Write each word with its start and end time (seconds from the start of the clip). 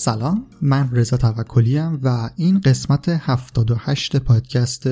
سلام 0.00 0.46
من 0.62 0.90
رضا 0.92 1.16
توکلی 1.16 1.78
و 1.78 2.30
این 2.36 2.60
قسمت 2.60 3.08
78 3.08 4.16
پادکست 4.16 4.88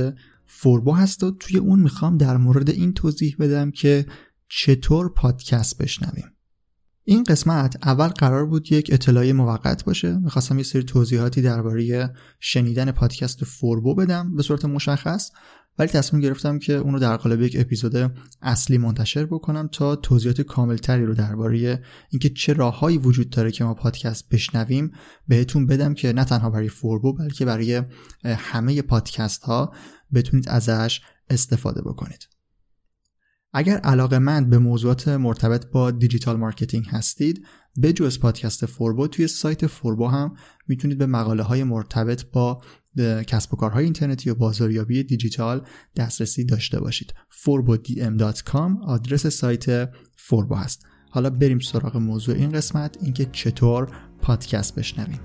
فوربو 0.47 0.93
هست 0.93 1.23
و 1.23 1.31
توی 1.31 1.59
اون 1.59 1.79
می‌خوام 1.79 2.17
در 2.17 2.37
مورد 2.37 2.71
این 2.71 2.93
توضیح 2.93 3.37
بدم 3.39 3.71
که 3.71 4.07
چطور 4.49 5.09
پادکست 5.09 5.83
بشنویم. 5.83 6.38
این 7.11 7.25
قسمت 7.25 7.87
اول 7.87 8.09
قرار 8.09 8.47
بود 8.47 8.73
یک 8.73 8.91
اطلاعی 8.93 9.33
موقت 9.33 9.85
باشه. 9.85 10.19
می‌خواستم 10.19 10.59
یه 10.59 10.65
سری 10.65 10.83
توضیحاتی 10.83 11.43
درباره 11.43 12.15
شنیدن 12.41 12.91
پادکست 12.91 13.45
فوربو 13.45 13.95
بدم 13.95 14.37
به 14.37 14.43
صورت 14.43 14.65
مشخص 14.65 15.31
ولی 15.79 15.89
تصمیم 15.89 16.23
گرفتم 16.23 16.59
که 16.59 16.73
اونو 16.73 16.99
در 16.99 17.17
قالب 17.17 17.43
یک 17.43 17.57
اپیزود 17.61 18.13
اصلی 18.43 18.79
منتشر 18.79 19.25
بکنم 19.25 19.69
تا 19.73 19.97
توضیحات 19.97 20.41
کاملتری 20.41 21.05
رو 21.05 21.15
درباره 21.15 21.83
اینکه 22.11 22.29
چه 22.29 22.53
راههایی 22.53 22.99
وجود 22.99 23.31
داره 23.31 23.51
که 23.51 23.65
ما 23.65 23.75
پادکست 23.75 24.29
بشنویم 24.29 24.91
بهتون 25.29 25.67
بدم 25.67 25.95
که 25.95 26.13
نه 26.13 26.25
تنها 26.25 26.51
برای 26.51 26.69
فوربو 26.69 27.13
بلکه 27.13 27.45
برای 27.45 27.83
همه 28.25 28.83
پادکست 28.83 29.43
ها 29.43 29.73
بتونید 30.15 30.49
ازش 30.49 31.01
استفاده 31.31 31.83
بکنید. 31.83 32.38
اگر 33.53 33.77
علاقه 33.77 34.19
مند 34.19 34.51
به 34.51 34.59
موضوعات 34.59 35.09
مرتبط 35.09 35.67
با 35.67 35.91
digital 35.91 36.37
marketing 36.37 36.87
هستید 36.89 37.47
به 37.77 37.93
جز 37.93 38.19
پادکست 38.19 38.67
فوربو 38.67 39.07
توی 39.07 39.29
سایت 39.29 39.67
فوربو 39.67 40.07
هم 40.09 40.35
می‌تونید 40.69 40.99
به 40.99 41.07
مقاله 41.07 41.43
های 41.43 41.65
مرتبط 41.65 42.25
با 42.33 42.63
کسب 43.27 43.55
و 43.55 43.57
کارهای 43.57 43.85
اینترنتی 43.85 44.31
و 44.31 44.35
بازاریابی 44.35 45.03
دیجیتال 45.03 45.67
دسترسی 45.97 46.45
داشته 46.45 46.81
باشید. 46.81 47.15
forbodm.com 47.45 48.85
آدرس 48.87 49.27
سایت 49.27 49.91
فوربو 50.17 50.55
هست. 50.55 50.87
حالا 51.11 51.31
بریم 51.31 51.59
سراغ 51.59 51.97
موضوع 51.97 52.35
این 52.35 52.53
قسمت 52.53 52.97
اینکه 53.03 53.25
چطور 53.33 53.97
پادکست 54.23 54.75
بشنویم. 54.75 55.21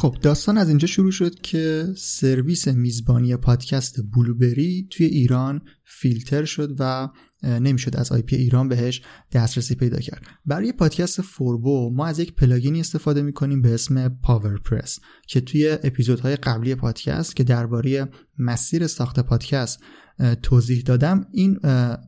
خب 0.00 0.16
داستان 0.22 0.58
از 0.58 0.68
اینجا 0.68 0.86
شروع 0.86 1.10
شد 1.10 1.40
که 1.40 1.86
سرویس 1.96 2.68
میزبانی 2.68 3.36
پادکست 3.36 4.00
بلوبری 4.16 4.88
توی 4.90 5.06
ایران 5.06 5.60
فیلتر 5.84 6.44
شد 6.44 6.76
و 6.78 7.08
نمی‌شد 7.42 7.96
از 7.96 8.12
IP 8.12 8.36
ایران 8.36 8.68
بهش 8.68 9.02
دسترسی 9.32 9.74
پیدا 9.74 9.98
کرد. 9.98 10.26
برای 10.46 10.72
پادکست 10.72 11.22
فوربو 11.22 11.90
ما 11.94 12.06
از 12.06 12.18
یک 12.18 12.34
plugin 12.34 12.73
ی 12.73 12.80
استفاده 12.80 13.22
می‌کنیم 13.22 13.62
به 13.62 13.74
اسم 13.74 14.08
PowerPress 14.08 14.98
که 15.28 15.40
توی 15.40 15.78
اپیزودهای 15.82 16.36
قبلی 16.36 16.74
پادکست 16.74 17.36
که 17.36 17.44
درباره 17.44 18.08
مسیر 18.38 18.86
ساخت 18.86 19.20
پادکست 19.20 19.80
توضیح 20.42 20.82
دادم. 20.82 21.26
این 21.32 21.54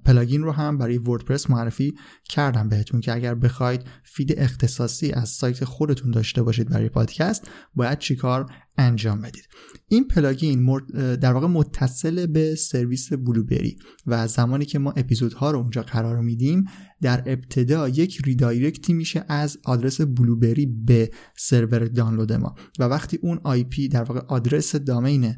plugin 0.04 0.42
رو 0.42 0.52
هم 0.52 0.78
برای 0.78 0.98
WordPress 0.98 1.50
معرفی 1.50 1.94
کردم 2.28 2.68
بهتون 2.68 3.00
که 3.00 3.14
اگر 3.14 3.34
بخواید 3.34 3.84
feed 4.04 4.34
اختصاصی 4.38 5.12
از 5.12 5.28
سایت 5.28 5.64
خودتون 5.64 6.10
داشته 6.10 6.42
باشید 6.42 6.68
برای 6.68 6.88
پادکست 6.88 7.48
باید 7.74 7.98
چیکار 7.98 8.46
انجام 8.78 9.20
بدید؟ 9.20 9.48
این 9.88 10.08
plugin 10.08 10.80
در 11.14 11.32
واقع 11.32 11.46
متصل 11.46 12.26
به 12.26 12.54
سرویس 12.54 13.12
Blubrry 13.12 13.76
و 14.06 14.28
زمانی 14.28 14.64
که 14.64 14.78
ما 14.78 14.90
اپیزودها 14.90 15.50
رو 15.50 15.58
اونجا 15.58 15.82
قرار 15.82 16.20
میدیم 16.20 16.64
در 17.00 17.22
ابتدا 17.26 17.88
یک 17.88 18.20
redirect 18.24 18.85
ی 18.85 18.92
میشه 18.92 19.24
از 19.28 19.58
آدرس 19.64 20.00
Blubrry 20.00 20.66
به 20.66 21.10
سرور 21.36 21.84
دانلود 21.84 22.32
ما. 22.32 22.54
و 22.78 22.84
وقتی 22.84 23.18
اون 23.22 23.40
IP 23.44 23.88
در 23.88 24.02
واقع 24.02 24.20
آدرس 24.20 24.76
domain 24.76 25.34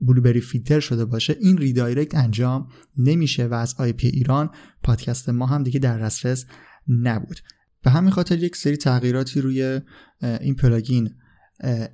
Blubrry 0.00 0.40
فیلتر 0.40 0.80
شده 0.80 1.04
باشه 1.04 1.36
این 1.40 1.58
redirect 1.58 2.14
انجام 2.14 2.68
نمیشه 2.98 3.46
و 3.46 3.54
از 3.54 3.74
IP 3.78 4.08
ایران 4.08 4.50
پادکست 4.82 5.28
ما 5.28 5.46
هم 5.46 5.62
دیگه 5.62 5.80
در 5.80 5.98
دسترس 5.98 6.46
نبود. 6.88 7.40
به 7.82 7.90
همین 7.90 8.10
خاطر 8.10 8.38
یک 8.38 8.56
سری 8.56 8.76
تغییراتی 8.76 9.40
روی 9.40 9.80
این 10.22 10.54
plugin 10.54 11.10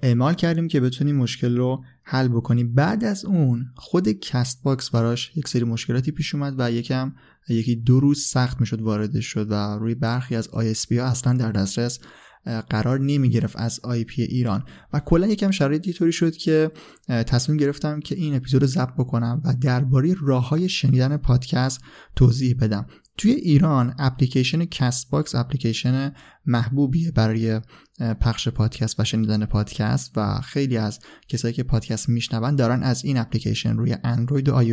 اعمال 0.02 0.34
کردیم 0.34 0.68
که 0.68 0.80
بتونیم 0.80 1.16
مشکل 1.16 1.56
رو 1.56 1.84
حل 2.02 2.28
بکنیم. 2.28 2.74
بعد 2.74 3.04
از 3.04 3.24
اون 3.24 3.66
خود 3.74 4.08
CastBox 4.08 4.91
براش 4.91 5.36
یک 5.36 5.48
سری 5.48 5.64
مشکلاتی 5.64 6.12
پیش 6.12 6.34
اومد 6.34 6.54
و 6.58 6.72
یکم 6.72 7.14
یکی 7.48 7.76
دو 7.76 8.00
روز 8.00 8.22
سخت 8.22 8.60
می‌شد 8.60 8.80
وارد 8.80 9.20
شد 9.20 9.50
و 9.50 9.54
روی 9.54 9.94
برخی 9.94 10.36
از 10.36 10.48
ISP 10.48 10.96
ها 10.96 11.04
اصلا 11.04 11.32
در 11.32 11.52
دسترس 11.52 11.98
قرار 12.44 13.00
نمی 13.00 13.30
گرفت 13.30 13.56
از 13.56 13.80
IP 13.82 14.22
ایران. 14.22 14.64
و 14.92 15.00
کلا 15.00 15.26
یکم 15.26 15.50
شرایطی 15.50 15.92
طوری 15.92 16.12
شد 16.12 16.36
که 16.36 16.71
تصمیم 17.09 17.59
گرفتم 17.59 18.00
که 18.00 18.15
این 18.15 18.34
اپیزود 18.34 18.62
رو 18.62 18.66
ضبط 18.66 18.94
بکنم 18.98 19.42
و 19.44 19.54
درباره 19.60 20.15
راه 20.22 20.48
های 20.48 20.68
شنیدن 20.68 21.16
پادکست 21.16 21.80
توضیح 22.16 22.56
بدم. 22.60 22.86
توی 23.18 23.30
ایران 23.30 23.94
اپلیکیشن 23.98 24.65
CastBox 24.65 25.34
اپلیکیشن 25.34 26.12
محبوبیه 26.47 27.10
برای 27.10 27.60
پخش 28.21 28.48
پادکست 28.48 29.00
و 29.00 29.04
شنیدن 29.04 29.44
پادکست 29.44 30.12
و 30.16 30.41
خیلی 30.41 30.77
از 30.77 30.98
کسایی 31.28 31.54
که 31.54 31.62
پادکست 31.62 32.09
میشنون 32.09 32.56
دارن 32.56 32.83
از 32.83 33.04
این 33.04 33.16
اپلیکیشن 33.16 33.77
روی 33.77 33.97
اندروید 34.04 34.48
و 34.48 34.54
آی 34.54 34.72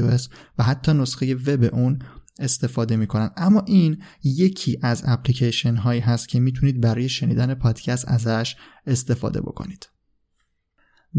و 0.58 0.64
حتی 0.64 0.94
نسخه 0.94 1.36
وب 1.36 1.70
اون 1.74 2.00
استفاده 2.40 2.96
می‌کنن. 2.96 3.32
اما 3.38 3.64
این 3.68 4.04
یکی 4.24 4.80
از 4.82 5.04
اپلیکیشن 5.06 5.76
هایی 5.76 6.02
هست 6.02 6.30
که 6.30 6.40
می‌تونید 6.40 6.82
برای 6.82 7.10
شنیدن 7.10 7.54
پادکست 7.54 8.08
ازش 8.08 8.56
استفاده 8.86 9.42
بکنید. 9.42 9.90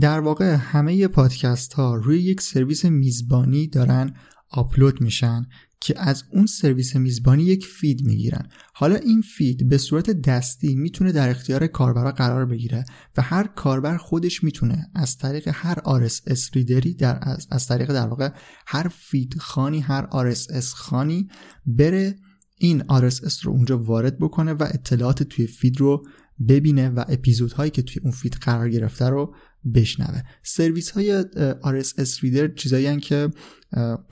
در 0.00 0.20
واقع 0.20 0.54
همه 0.54 1.08
پادکست 1.08 1.72
ها 1.72 1.94
روی 1.94 2.18
یک 2.18 2.40
سرویس 2.40 2.84
میزبانی 2.84 3.66
دارن 3.66 4.14
آپلود 4.50 5.00
میشن 5.00 5.46
که 5.80 6.00
از 6.00 6.24
اون 6.32 6.46
سرویس 6.46 6.96
میزبانی 6.96 7.42
یک 7.42 7.66
feed 7.66 8.06
می‌گیرن. 8.06 8.48
حالا 8.74 8.94
این 8.94 9.20
feed 9.20 9.68
به 9.68 9.78
صورت 9.78 10.10
دستی 10.10 10.74
می‌تونه 10.74 11.12
در 11.12 11.28
اختیار 11.30 11.66
کاربرا 11.66 12.12
قرار 12.12 12.46
بگیره 12.46 12.84
و 13.16 13.22
هر 13.22 13.46
کاربر 13.46 13.96
خودش 13.96 14.44
می‌تونه 14.44 14.90
از 14.94 15.18
طریق 15.18 15.48
هر 15.52 15.74
RSS 15.74 16.54
reader 16.54 16.89
ی 16.89 16.94
در 16.94 17.18
از, 17.22 17.46
از 17.50 17.66
طریق 17.66 17.92
در 17.92 18.06
واقع 18.06 18.30
هر 18.66 18.88
feed 18.88 19.34
خوانی 19.38 19.80
هر 19.80 20.32
RSS 20.32 20.64
خوانی 20.64 21.28
بره 21.66 22.16
این 22.58 22.82
RSS 22.82 23.40
رو 23.42 23.52
اونجا 23.52 23.78
وارد 23.78 24.18
بکنه 24.18 24.52
و 24.52 24.62
اطلاعات 24.74 25.22
توی 25.22 25.46
feed 25.46 25.80
رو 25.80 26.06
ببینه 26.48 26.88
و 26.88 27.04
اپیزودهایی 27.08 27.70
که 27.70 27.82
توی 27.82 28.02
اون 28.02 28.12
feed 28.12 28.34
قرار 28.40 28.68
گرفته 28.68 29.08
رو 29.08 29.34
بشنوه. 29.74 30.22
سرویس 30.42 30.90
های 30.90 31.24
RSS 31.62 32.20
reader 32.20 32.48
چیزایی 32.48 33.00
که 33.00 33.30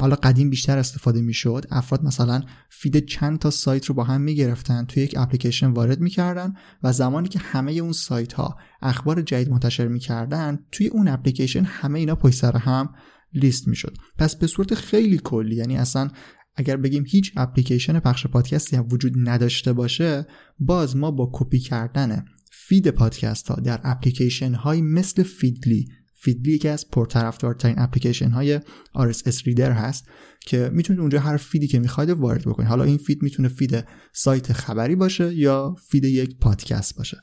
حالا 0.01 0.17
قدیم 0.17 0.51
بیشتر 0.51 0.79
استفاده 0.79 1.21
می‌شد. 1.21 1.67
افراد 1.71 2.05
مثلا 2.05 2.43
feed 2.71 3.07
چند 3.07 3.39
تا 3.39 3.51
سایت 3.51 3.87
رو 3.87 3.95
با 3.95 4.05
هم 4.05 4.21
می‌گرفتن 4.21 4.85
توی 4.85 5.03
یک 5.03 5.15
اپلیکیشن 5.19 5.67
وارد 5.67 6.01
می‌کردن 6.01 6.55
و 6.83 6.93
زمانی 6.93 7.29
که 7.29 7.39
همه 7.39 7.73
اون 7.73 7.93
سایت 7.93 8.33
ها 8.33 8.57
اخبار 8.83 9.23
جدید 9.23 9.51
منتشر 9.51 9.89
می‌کردن 9.89 10.59
توی 10.73 10.87
اون 10.87 11.09
اپلیکیشن 11.09 11.65
همه 11.65 11.99
اینا 11.99 12.15
پشت 12.15 12.35
سر 12.35 12.57
هم 12.57 12.95
لیست 13.33 13.69
می‌شد. 13.69 13.97
پس 14.19 14.37
به 14.37 14.47
صورت 14.47 14.75
خیلی 14.75 15.21
کلی 15.25 15.57
یعنی 15.57 15.77
اصلا 15.77 16.09
اگر 16.57 16.77
بگیم 16.77 17.05
هیچ 17.09 17.33
اپلیکیشن 17.37 18.01
پخش 18.01 18.27
پادکستی 18.27 18.77
هم 18.77 18.89
وجود 18.93 19.13
نداشته 19.17 19.73
باشه 19.73 20.27
باز 20.59 20.97
ما 20.97 21.11
با 21.11 21.31
کپی 21.33 21.59
کردن 21.59 22.25
feed 22.51 22.89
پادکست 22.89 23.49
ها 23.49 23.55
در 23.55 23.81
اپلیکیشن 23.85 24.55
های 24.55 24.83
مثل 24.83 25.23
Feedly 25.23 25.89
Feedly 26.21 26.53
یکی 26.53 26.69
از 26.69 26.91
پرطرفدارترین 26.91 27.79
اپلیکیشن 27.79 28.31
های 28.31 28.61
RSS 28.97 29.43
reader 29.45 29.73
هست 29.73 30.09
که 30.47 30.71
می‌تونید 30.73 31.01
اونجا 31.01 31.21
هر 31.21 31.37
feed 31.37 31.61
ی 31.61 31.67
که 31.67 31.79
می‌خواید 31.79 32.11
وارد 32.11 32.41
بکنید. 32.45 32.69
حالا 32.69 32.85
این 32.85 32.99
feed 32.99 33.23
می‌تونه 33.23 33.49
feed 33.49 33.85
سایت 34.13 34.53
خبری 34.53 34.97
باشه 34.97 35.35
یا 35.35 35.75
feed 35.89 36.05
یک 36.05 36.39
پادکست 36.39 36.97
باشه. 36.97 37.21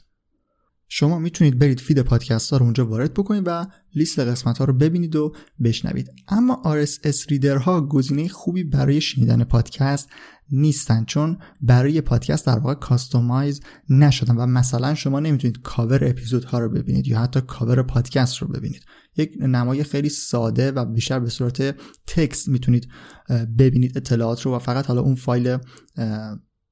شما 0.88 1.20
می‌تونید 1.20 1.60
برید 1.60 1.80
feed 1.80 2.02
پادکست 2.02 2.52
ها 2.52 2.58
رو 2.58 2.64
اونجا 2.64 2.86
وارد 2.86 3.14
بکنید 3.14 3.44
و 3.46 3.66
لیست 3.96 4.20
قسمت 4.20 4.58
ها 4.58 4.66
رو 4.66 4.74
ببینید 4.74 5.16
و 5.16 5.36
بشنوید. 5.64 6.10
اما 6.28 6.62
RSS 6.66 7.26
reader 7.30 7.58
ها 7.58 7.82
گزینه 7.82 8.28
خوبی 8.28 8.64
برای 8.64 9.02
شنیدن 9.02 9.44
پادکست 9.44 10.10
نیستن 10.52 11.06
چون 11.06 11.38
برای 11.62 12.02
پادکست 12.02 12.46
در 12.46 12.60
واقع 12.60 12.74
customize 12.74 13.62
نشدن 13.90 14.36
و 14.36 14.46
مثلا 14.46 14.96
شما 14.96 15.20
نمی‌تونید 15.20 15.62
کاور 15.62 16.08
اپیزود 16.08 16.44
ها 16.44 16.60
رو 16.60 16.70
ببینید 16.70 17.08
یا 17.08 17.20
حتی 17.20 17.42
کاور 17.42 17.84
پادکست 17.84 18.38
رو 18.38 18.48
ببینید. 18.48 18.86
یک 19.18 19.38
نمای 19.40 19.84
خیلی 19.84 20.10
ساده 20.10 20.72
و 20.72 20.86
بیشتر 20.86 21.20
به 21.20 21.30
صورت 21.30 21.76
text 22.08 22.48
می‌تونید 22.48 22.88
ببینید 23.58 23.98
اطلاعات 23.98 24.42
رو 24.42 24.56
و 24.56 24.60
فقط 24.60 24.86
حالا 24.88 25.02
اون 25.02 25.16
فایل 25.16 25.58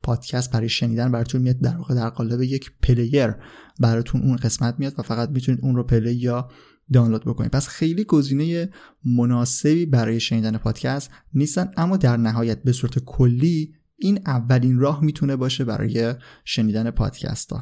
پادکست 0.04 0.52
برای 0.52 0.70
شنیدن 0.70 1.12
براتون 1.12 1.42
میاد 1.42 1.60
در 1.60 1.78
واقع 1.78 1.96
در 1.96 2.10
قالب 2.10 2.42
یک 2.42 2.72
player 2.82 3.36
براتون 3.80 4.22
اون 4.22 4.36
قسمت 4.36 4.76
میاد 4.80 4.94
و 4.98 5.02
فقط 5.02 5.30
می‌تونید 5.30 5.62
اون 5.64 5.76
رو 5.76 5.84
play 5.84 6.14
یا 6.14 6.50
دانلود 6.94 7.26
بکنید. 7.26 7.52
پس 7.52 7.68
خیلی 7.68 8.04
گزینه 8.04 8.70
مناسبی 9.06 9.86
برای 9.86 10.20
شنیدن 10.20 10.58
پادکست 10.58 11.12
نیستن 11.34 11.72
اما 11.78 11.98
در 11.98 12.18
نهایت 12.18 12.64
به 12.64 12.72
صورت 12.72 13.00
کلی 13.00 13.74
این 13.98 14.20
اولین 14.26 14.80
راه 14.80 15.04
می‌تونه 15.04 15.36
باشه 15.36 15.66
برای 15.66 16.16
شنیدن 16.46 16.92
پادکست 16.92 17.52
ها 17.52 17.62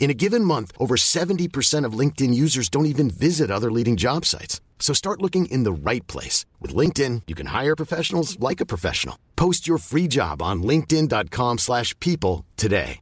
In 0.00 0.10
a 0.10 0.18
given 0.24 0.44
month, 0.44 0.72
over 0.78 0.96
70% 0.96 1.86
of 1.86 1.98
LinkedIn 2.00 2.34
users 2.34 2.68
don't 2.68 2.92
even 2.94 3.08
visit 3.08 3.50
other 3.50 3.70
leading 3.70 3.96
job 3.96 4.26
sites. 4.26 4.60
So 4.80 4.92
start 4.92 5.22
looking 5.22 5.46
in 5.46 5.62
the 5.62 5.78
right 5.90 6.06
place. 6.08 6.44
With 6.60 6.74
LinkedIn, 6.74 7.22
you 7.28 7.36
can 7.36 7.46
hire 7.46 7.76
professionals 7.76 8.38
like 8.40 8.60
a 8.60 8.66
professional. 8.66 9.16
Post 9.36 9.68
your 9.68 9.78
free 9.78 10.08
job 10.08 10.42
on 10.42 10.62
linkedin.com 10.62 11.58
slash 11.58 11.98
people 12.00 12.44
today. 12.56 12.98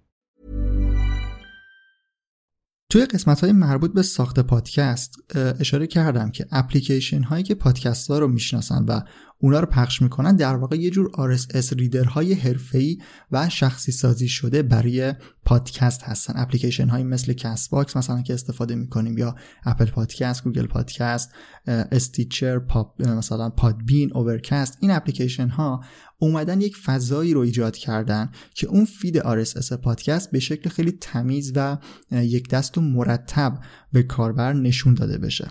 توی 2.90 3.04
قسمت 3.04 3.40
های 3.40 3.52
مربوط 3.52 3.92
به 3.92 4.02
ساخت 4.02 4.40
پادکست 4.40 5.14
اشاره 5.60 5.86
کردم 5.86 6.30
که 6.30 6.46
اپلیکیشن 6.52 7.22
هایی 7.22 7.42
که 7.42 7.54
پادکست 7.54 8.10
ها 8.10 8.18
رو 8.18 8.28
میشناسن 8.28 8.84
و 8.84 9.00
اونا 9.45 9.59
رو 9.59 9.65
پخش 9.65 10.01
می‌کنن 10.01 10.35
در 10.35 10.55
واقع 10.55 10.75
یه 10.75 10.89
جور 10.89 11.37
RSS 11.37 11.73
reader 11.73 12.03
های 12.03 12.33
حرفه‌ای 12.33 12.97
و 13.31 13.49
شخصی 13.49 13.91
سازی 13.91 14.27
شده 14.27 14.61
برای 14.61 15.13
پادکست 15.45 16.03
هستن. 16.03 16.33
اپلیکیشن 16.35 16.87
های 16.87 17.03
مثل 17.03 17.33
CastBox 17.33 17.97
مثلا 17.97 18.21
که 18.21 18.33
استفاده 18.33 18.75
می‌کنیم 18.75 19.17
یا 19.17 19.35
Apple 19.65 19.85
Podcast 19.85 20.43
Google 20.43 20.65
Podcast 20.65 21.31
Stitcher 21.67 22.59
پاپ 22.59 23.07
مثلا 23.07 23.49
Podbean 23.49 24.11
Overcast 24.13 24.77
این 24.81 24.91
اپلیکیشن 24.91 25.47
ها 25.47 25.83
اومدن 26.19 26.61
یک 26.61 26.77
فضایی 26.77 27.33
رو 27.33 27.39
ایجاد 27.39 27.77
کردن 27.77 28.31
که 28.55 28.67
اون 28.67 28.85
feed 28.85 29.19
RSS 29.19 29.73
پادکست 29.73 30.31
به 30.31 30.39
شکل 30.39 30.69
خیلی 30.69 30.91
تمیز 30.91 31.51
و 31.55 31.77
یک 32.11 32.49
دست 32.49 32.77
و 32.77 32.81
مرتب 32.81 33.59
به 33.91 34.03
کاربر 34.03 34.53
نشون 34.53 34.93
داده 34.93 35.17
بشه. 35.17 35.47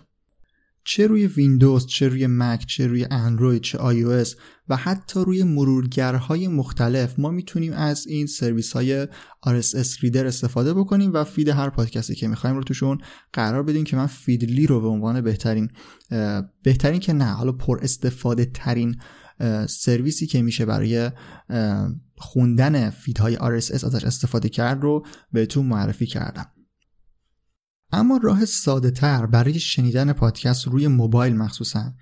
چه 0.85 1.07
روی 1.07 1.27
ویندوز 1.27 1.87
چه 1.87 2.09
روی 2.09 2.27
مک 2.27 2.67
چه 2.67 2.87
روی 2.87 3.07
اندروید 3.11 3.63
چه 3.63 3.79
آی 3.79 4.25
و 4.69 4.77
حتی 4.77 5.21
روی 5.21 5.43
مرورگرهای 5.43 6.49
مختلف 6.49 7.19
ما 7.19 7.31
می‌تونیم 7.31 7.73
از 7.73 8.07
این 8.07 8.27
سرویس 8.27 8.73
های 8.73 9.07
RSS 9.47 10.01
reader 10.01 10.27
استفاده 10.27 10.75
بکنیم 10.75 11.13
و 11.13 11.25
feed 11.25 11.49
هر 11.49 11.71
پادکستی 11.71 12.15
که 12.15 12.29
می‌خوایم 12.29 12.57
رو 12.57 12.63
توشون 12.63 12.99
قرار 13.33 13.63
بدیم 13.63 13.85
که 13.85 13.97
من 13.97 14.07
Feedly 14.07 14.67
رو 14.67 14.81
به 14.81 14.89
عنوان 14.89 15.21
بهترین 15.21 15.69
بهترین 16.63 17.01
که 17.01 17.13
نه 17.13 17.33
حالا 17.33 17.53
پر 17.53 17.79
استفاده 17.83 18.45
ترین 18.45 18.97
سرویسی 19.69 20.27
که 20.27 20.43
میشه 20.43 20.65
برای 20.65 21.11
خوندن 22.17 22.91
فیدهای 22.91 23.37
RSS 23.37 23.85
ازش 23.85 24.05
استفاده 24.05 24.49
کرد 24.49 24.83
رو 24.83 25.07
بهتون 25.33 25.67
معرفی 25.67 26.07
کردم. 26.07 26.47
اما 27.95 28.21
راه 28.23 28.45
ساده 28.45 28.91
تر 28.91 29.27
برای 29.27 29.61
شنیدن 29.61 30.13
پادکست 30.13 30.69
روی 30.69 30.89
موبایل 30.89 31.37
مخصوصا 31.37 31.93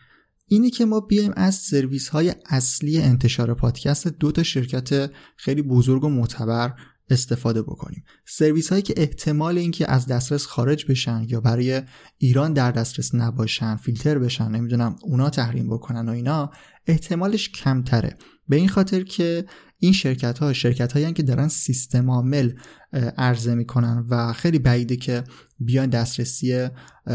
اینه 0.47 0.71
که 0.71 0.85
ما 0.85 1.01
بیایم 1.01 1.33
از 1.37 1.55
سرویس 1.55 2.09
های 2.09 2.35
اصلی 2.47 2.99
انتشار 2.99 3.55
پادکست 3.55 4.09
دو 4.09 4.33
تا 4.33 4.43
شرکت 4.43 5.11
خیلی 5.37 5.63
بزرگ 5.63 6.05
و 6.05 6.09
معتبر 6.09 6.75
استفاده 7.11 7.63
بکنیم. 7.63 8.05
سرویس 8.27 8.69
هایی 8.69 8.83
که 8.83 8.95
احتمال 8.97 9.59
اینکه 9.59 9.91
از 9.91 10.07
دسترس 10.07 10.47
خارج 10.47 10.87
بشن 10.87 11.27
یا 11.29 11.41
برای 11.41 11.83
ایران 12.19 12.53
در 12.53 12.71
دسترس 12.71 13.15
نباشن 13.15 13.77
فیلتر 13.77 14.19
بشن 14.19 14.49
نمی‌دونم 14.49 14.97
اونا 15.03 15.31
تحریم 15.31 15.71
بکنن 15.71 16.09
و 16.09 16.13
اینا 16.13 16.51
احتمالش 16.87 17.49
کمتره. 17.49 18.17
به 18.49 18.57
این 18.57 18.69
خاطر 18.69 19.03
که 19.03 19.45
این 19.83 19.93
شرکت 19.93 20.39
ها 20.39 20.53
شرکت 20.53 20.93
هایی 20.93 21.13
که 21.13 21.23
دارن 21.23 21.49
سیستم 21.49 22.11
عامل 22.11 22.53
عرضه 22.93 23.55
می‌کنن 23.55 24.07
و 24.09 24.33
خیلی 24.33 24.59
بعیده 24.59 24.97
که 24.97 25.25
بیان 25.61 25.91
دسترسی 25.91 26.69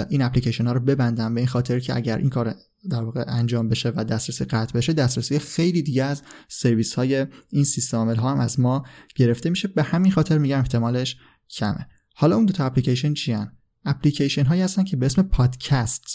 این 0.09 0.21
اپلیکیشن 0.21 0.67
ها 0.67 0.73
رو 0.73 0.79
ببندن. 0.79 1.33
به 1.33 1.39
این 1.39 1.47
خاطر 1.47 1.79
که 1.79 1.95
اگر 1.95 2.17
این 2.17 2.29
کار 2.29 2.55
در 2.89 3.03
واقع 3.03 3.23
انجام 3.27 3.69
بشه 3.69 3.89
و 3.95 4.03
دسترسی 4.03 4.45
قطع 4.45 4.77
بشه 4.77 4.93
دسترسی 4.93 5.39
خیلی 5.39 5.81
دیگه 5.81 6.03
از 6.03 6.21
سرویس 6.47 6.93
های 6.93 7.25
این 7.49 7.63
سیستم 7.63 7.97
عامل 7.97 8.15
ها 8.15 8.31
هم 8.31 8.39
از 8.39 8.59
ما 8.59 8.85
گرفته 9.15 9.49
میشه. 9.49 9.67
به 9.67 9.83
همین 9.83 10.11
خاطر 10.11 10.37
میگم 10.37 10.59
احتمالش 10.59 11.17
کمه. 11.49 11.87
حالا 12.15 12.35
اون 12.35 12.45
دو 12.45 12.53
تا 12.53 12.65
اپلیکیشن 12.65 13.13
چی 13.13 13.31
هن؟ 13.31 13.51
اپلیکیشن 13.85 14.45
هایی 14.45 14.61
هستن 14.61 14.83
که 14.83 14.97
به 14.97 15.05
اسم 15.05 15.21
پادکست 15.21 16.05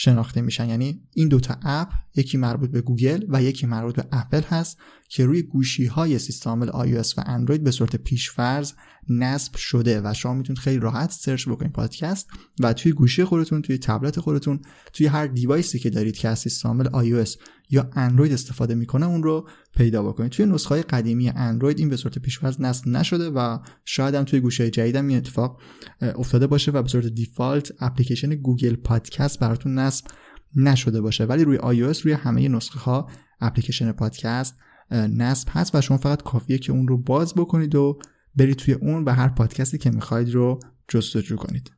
شناخته 0.00 0.40
میشن. 0.40 0.68
یعنی 0.68 1.00
این 1.14 1.28
دوتا 1.28 1.56
app 1.62 1.88
یکی 2.16 2.38
مربوط 2.38 2.70
به 2.70 2.80
گوگل 2.80 3.24
و 3.28 3.42
یکی 3.42 3.66
مربوط 3.66 3.96
به 3.96 4.04
اپل 4.12 4.40
هست 4.40 4.78
که 5.08 5.26
روی 5.26 5.42
گوشی 5.42 5.86
های 5.86 6.18
سیستم 6.18 6.66
iOS 6.66 7.18
و 7.18 7.22
اندروید 7.26 7.64
به 7.64 7.70
صورت 7.70 7.96
پیشفرض 7.96 8.72
نصب 9.08 9.56
شده 9.56 10.00
و 10.04 10.14
شما 10.14 10.34
می‌تونید 10.34 10.58
خیلی 10.58 10.78
راحت 10.78 11.10
search 11.10 11.48
بکنید 11.48 11.72
پادکست 11.72 12.30
و 12.60 12.72
توی 12.72 12.92
گوشی 12.92 13.24
خودتون 13.24 13.62
توی 13.62 13.78
تبلت 13.78 14.20
خودتون 14.20 14.60
توی 14.92 15.06
هر 15.06 15.26
device 15.26 15.71
ی 15.71 15.78
که 15.78 15.90
دارید 15.90 16.16
که 16.16 16.28
از 16.28 16.38
سیستم 16.38 16.68
عامل 16.68 17.24
iOS 17.24 17.30
یا 17.70 17.90
اندروید 17.92 18.32
استفاده 18.32 18.74
می‌کنه 18.74 19.06
اون 19.06 19.22
رو 19.22 19.48
پیدا 19.76 20.02
بکنید. 20.02 20.32
توی 20.32 20.46
نسخه 20.46 20.68
های 20.68 20.82
قدیمی 20.82 21.28
اندروید 21.28 21.78
این 21.78 21.88
به 21.88 21.96
صورت 21.96 22.18
پیشفرض 22.18 22.60
نصب 22.60 22.88
نشده 22.88 23.30
و 23.30 23.58
شاید 23.84 24.14
هم 24.14 24.24
توی 24.24 24.40
گوشی 24.40 24.70
جدیدم 24.70 25.06
این 25.06 25.16
اتفاق 25.16 25.60
افتاده 26.00 26.46
باشه 26.46 26.70
و 26.70 26.82
به 26.82 26.88
صورت 26.88 27.06
default 27.06 27.72
اپلیکیشن 27.80 28.34
گوگل 28.34 28.76
پادکست 28.76 29.38
براتون 29.38 29.78
نصب 29.78 30.06
نشده 30.56 31.00
باشه. 31.00 31.24
ولی 31.24 31.44
روی 31.44 31.58
iOS 31.58 31.98
روی 32.00 32.12
همه 32.12 32.48
نسخه 32.48 32.80
ها 32.80 33.10
اپلیکیشن 33.40 33.92
پادکست 33.92 34.54
نصب 34.90 35.48
هست 35.50 35.74
و 35.74 35.80
شما 35.80 35.96
فقط 35.96 36.22
کافیه 36.22 36.58
که 36.58 36.72
اون 36.72 36.88
رو 36.88 36.98
باز 36.98 37.34
بکنید 37.34 37.74
و 37.74 37.98
برید 38.36 38.56
توی 38.56 38.74
اون 38.74 39.04
و 39.04 39.10
هر 39.10 39.28
پادکستی 39.28 39.78
که 39.78 39.90
می‌خواید 39.90 40.30
رو 40.30 40.60
جستجو 40.88 41.36
کنید. 41.36 41.77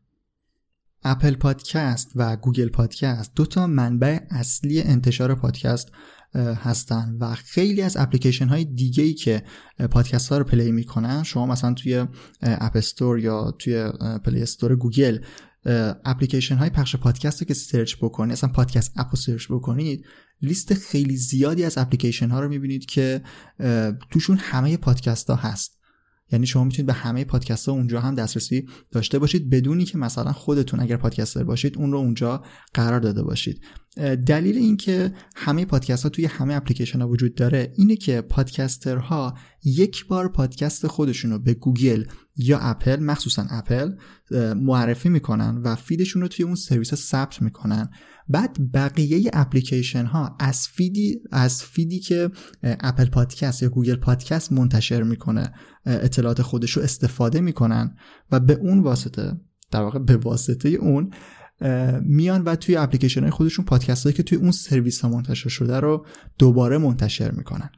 اپل 1.03 1.35
پادکست 1.35 2.11
و 2.15 2.37
گوگل 2.37 2.69
پادکست 2.69 3.35
دو 3.35 3.47
تا 3.47 3.67
منبع 3.67 4.19
اصلی 4.31 4.83
انتشار 4.83 5.35
پادکست 5.35 5.89
هستن 6.35 7.17
و 7.21 7.35
خیلی 7.35 7.83
از 7.83 7.97
اپلیکیشن 7.97 8.49
های 8.49 8.65
دیگه 8.65 9.05
ای 9.05 9.15
که 9.15 9.43
پادکست 9.91 10.29
ها 10.29 10.39
رو 10.39 10.45
play 10.45 10.73
می‌کنن 10.73 11.23
شما 11.23 11.47
مثلا 11.47 11.75
توی 11.75 12.07
اپ 12.43 12.77
استور 12.77 13.19
یا 13.19 13.51
توی 13.59 13.93
پلی 14.25 14.43
استور 14.43 14.77
گوگل 14.77 15.19
اپلیکیشن 16.05 16.57
های 16.57 16.71
پخش 16.71 16.97
پادکست 16.97 17.41
رو 17.41 17.47
که 17.47 17.55
search 17.55 17.97
بکنید 18.03 18.33
اصلا 18.33 18.51
podcast 18.51 18.93
app 18.97 19.07
رو 19.11 19.17
search 19.17 19.47
بکنید 19.51 20.05
لیست 20.43 20.75
خیلی 20.75 21.17
زیادی 21.17 21.65
از 21.65 21.79
اپلیکیشن 21.79 22.29
ها 22.29 22.41
رو 22.41 22.49
می‌بینید 22.49 22.87
که 22.87 23.23
توشون 24.11 24.37
همه 24.37 24.77
پادکست 24.77 25.31
ها 25.31 25.37
هست. 25.37 25.80
یعنی 26.33 26.47
شما 26.47 26.65
می‌تونید 26.65 26.87
به 26.87 26.93
همه 26.93 27.25
پادکست 27.25 27.69
ها 27.69 27.75
اونجا 27.75 28.01
هم 28.01 28.15
دسترسی 28.15 28.67
داشته 28.91 29.19
باشید 29.19 29.51
بدون 29.51 29.85
اینکه 29.85 29.99
مثلا 29.99 30.33
خودتون 30.33 30.81
اگر 30.81 30.97
پادکستر 30.97 31.45
باشید 31.45 31.79
اون 31.79 31.93
رو 31.93 31.99
اونجا 31.99 32.43
قرار 32.75 33.01
داده 33.01 33.23
باشید. 33.23 33.61
دلیل 34.27 34.57
اینکه 34.57 35.13
همه 35.37 35.65
پادکست 35.65 36.03
ها 36.03 36.09
توی 36.09 36.25
همه 36.25 36.55
اپلیکیشن 36.55 37.01
ها 37.01 37.09
وجود 37.09 37.35
داره 37.35 37.73
اینه 37.77 37.97
که 37.97 38.21
پادکسترها 38.21 39.35
یک 39.65 40.07
بار 40.07 40.29
پادکست 40.29 40.87
خودشون 40.87 41.31
رو 41.31 41.39
به 41.39 41.55
گوگل 41.55 42.05
یا 42.37 42.59
اپل 42.59 43.01
مخصوصا 43.01 43.47
اپل 43.51 43.93
معرفی 44.57 45.09
می‌کنن 45.09 45.63
و 45.65 45.75
feed 45.75 45.99
شون 45.99 46.23
رو 46.23 46.29
توی 46.29 46.45
اون 46.45 46.55
سرویس 46.55 46.95
ثبت 46.95 47.43
می‌کنن. 47.43 47.91
بعد 48.29 48.57
بقیه 48.75 49.31
اپلیکیشن 49.33 50.05
ها 50.05 50.37
از 50.41 50.69
feed 50.69 51.10
ی 51.10 51.21
از 51.33 51.63
feed 51.63 51.93
ی 51.93 52.01
که 52.01 52.31
اپل 52.63 53.05
پادکست 53.05 53.63
یا 53.63 53.69
گوگل 53.69 53.97
پادکست 53.97 54.53
منتشر 54.53 55.03
می‌کنه 55.03 55.53
اطلاعات 55.87 56.43
خودش 56.43 56.71
رو 56.71 56.83
استفاده 56.83 57.41
می‌کنن 57.41 57.97
و 58.33 58.41
به 58.41 58.55
اون 58.55 58.81
واسطه 58.81 59.41
در 59.71 59.83
واقع 59.83 59.99
به 59.99 60.17
واسطه 60.17 60.69
اون 60.69 61.11
میان 62.03 62.43
و 62.43 62.57
توی 62.57 62.77
اپلیکیشن 62.77 63.21
های 63.21 63.31
خودشون 63.31 63.65
پادکست 63.65 64.05
هایی 64.05 64.17
که 64.17 64.23
توی 64.23 64.39
اون 64.39 64.51
سرویس 64.51 65.01
ها 65.01 65.09
منتشر 65.09 65.49
شده 65.49 65.81
رو 65.81 66.07
دوباره 66.39 66.79
منتشر 66.79 67.31
می‌کنن. 67.31 67.71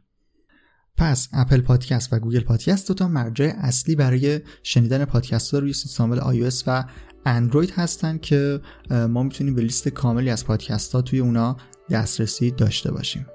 پس 0.96 1.28
اپل 1.32 1.60
پادکست 1.60 2.12
و 2.12 2.18
گوگل 2.18 2.40
پادکست 2.40 2.88
دو 2.88 2.94
تا 2.94 3.08
مرجع 3.08 3.52
اصلی 3.56 3.96
برای 3.96 4.40
شنیدن 4.62 5.04
پادکست 5.04 5.54
ها 5.54 5.58
روی 5.58 5.72
سیستم 5.72 6.14
عامل 6.14 6.50
iOS 6.50 6.62
و 6.66 6.84
اندروید 7.26 7.70
هستن 7.70 8.18
که 8.18 8.60
ما 8.90 9.22
می‌تونیم 9.22 9.54
به 9.54 9.62
لیست 9.62 9.88
کاملی 9.88 10.30
از 10.30 10.46
پادکست 10.46 10.92
ها 10.92 11.02
توی 11.02 11.18
اونا 11.18 11.56
دسترسی 11.90 12.50
داشته 12.50 12.92
باشیم. 12.92 13.26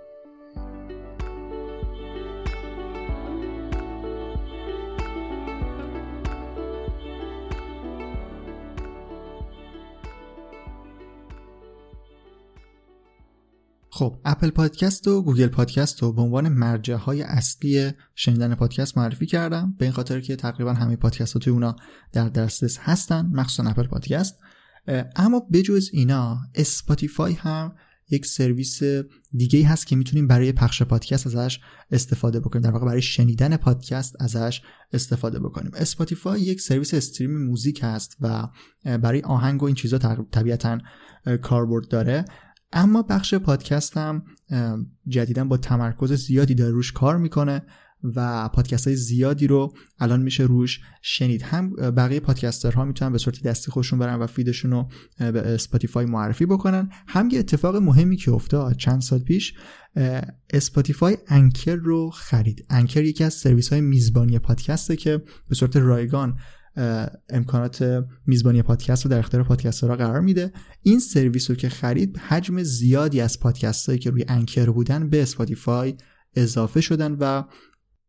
خب 13.97 14.19
اپل 14.25 14.49
پادکست 14.49 15.07
و 15.07 15.21
گوگل 15.21 15.47
پادکست 15.47 16.01
رو 16.01 16.13
به 16.13 16.21
عنوان 16.21 16.49
مرجع 16.49 16.95
های 16.95 17.21
اصلی 17.21 17.91
شنیدن 18.15 18.55
پادکست 18.55 18.97
معرفی 18.97 19.25
کردم. 19.25 19.75
به 19.77 19.85
این 19.85 19.91
خاطر 19.91 20.21
که 20.21 20.35
تقریبا 20.35 20.73
همه 20.73 20.95
پادکست 20.95 21.33
ها 21.33 21.39
توی 21.39 21.53
اونا 21.53 21.75
در 22.13 22.29
دسترس 22.29 22.77
هستن 22.81 23.29
مخصوصا 23.33 23.69
اپل 23.69 23.87
پادکست. 23.87 24.39
اما 25.15 25.39
بجز 25.53 25.89
اینا 25.93 26.39
اسپاتیفای 26.55 27.33
هم 27.33 27.75
یک 28.09 28.25
سرویس 28.25 28.79
دیگه 29.31 29.67
هست 29.67 29.87
که 29.87 29.95
می‌تونیم 29.95 30.27
برای 30.27 30.51
پخش 30.51 30.83
پادکست 30.83 31.27
ازش 31.27 31.59
استفاده 31.91 32.39
بکنیم. 32.39 32.63
در 32.63 32.71
واقع 32.71 32.85
برای 32.85 33.01
شنیدن 33.01 33.57
پادکست 33.57 34.15
ازش 34.19 34.61
استفاده 34.93 35.39
بکنیم. 35.39 35.71
اسپاتیفای 35.73 36.41
یک 36.41 36.61
سرویس 36.61 36.93
stream 36.93 37.43
music 37.43 37.79
هست 37.83 38.17
و 38.21 38.47
برای 38.83 39.21
آهنگ 39.21 39.63
و 39.63 39.65
این 39.65 39.75
چیزا 39.75 39.97
طبیعتا 40.31 40.77
کاربرد 41.41 41.87
داره. 41.87 42.25
اما 42.71 43.01
بخش 43.01 43.33
پادکست 43.33 43.97
هم 43.97 44.23
جدیدا 45.07 45.43
با 45.43 45.57
تمرکز 45.57 46.13
زیادی 46.13 46.55
داره 46.55 46.71
روش 46.71 46.91
کار 46.91 47.17
می‌کنه 47.17 47.61
و 48.03 48.49
پادکست 48.49 48.87
های 48.87 48.95
زیادی 48.95 49.47
رو 49.47 49.73
الان 49.99 50.21
میشه 50.21 50.43
روش 50.43 50.79
شنید. 51.01 51.41
هم 51.41 51.75
بقیه 51.75 52.19
پادکسترها 52.19 52.85
می‌تونن 52.85 53.11
به 53.11 53.17
صورت 53.17 53.43
دستی 53.43 53.71
خودشون 53.71 53.99
برن 53.99 54.19
و 54.19 54.27
feed 54.27 54.49
شون 54.49 54.71
رو 54.71 54.89
به 55.17 55.53
اسپاتیفای 55.53 56.05
معرفی 56.05 56.45
بکنن. 56.45 56.89
هم 57.07 57.29
یه 57.29 57.39
اتفاق 57.39 57.75
مهمی 57.75 58.17
که 58.17 58.31
افتاد 58.31 58.75
چند 58.75 59.01
سال 59.01 59.19
پیش 59.19 59.53
اسپاتیفای 60.49 61.17
انکر 61.27 61.75
رو 61.75 62.09
خرید. 62.09 62.65
انکر 62.69 63.03
یکی 63.03 63.23
از 63.23 63.33
سرویس 63.33 63.69
های 63.69 63.81
میزبانی 63.81 64.39
پادکسته 64.39 64.95
که 64.95 65.23
به 65.49 65.55
صورت 65.55 65.77
رایگان 65.77 66.37
امکانات 67.29 68.03
میزبانی 68.25 68.61
پادکست 68.61 69.05
رو 69.05 69.11
در 69.11 69.19
اختیار 69.19 69.43
پادکسترها 69.43 69.95
قرار 69.95 70.21
میده. 70.21 70.51
این 70.83 70.99
سرویس 70.99 71.49
رو 71.49 71.55
که 71.55 71.69
خرید 71.69 72.17
حجم 72.17 72.63
زیادی 72.63 73.21
از 73.21 73.39
پادکست 73.39 73.87
هایی 73.87 73.99
که 73.99 74.09
روی 74.09 74.25
انکر 74.27 74.65
بودن 74.65 75.09
به 75.09 75.21
اسپاتیفای 75.21 75.97
اضافه 76.35 76.81
شدن 76.81 77.11
و 77.11 77.43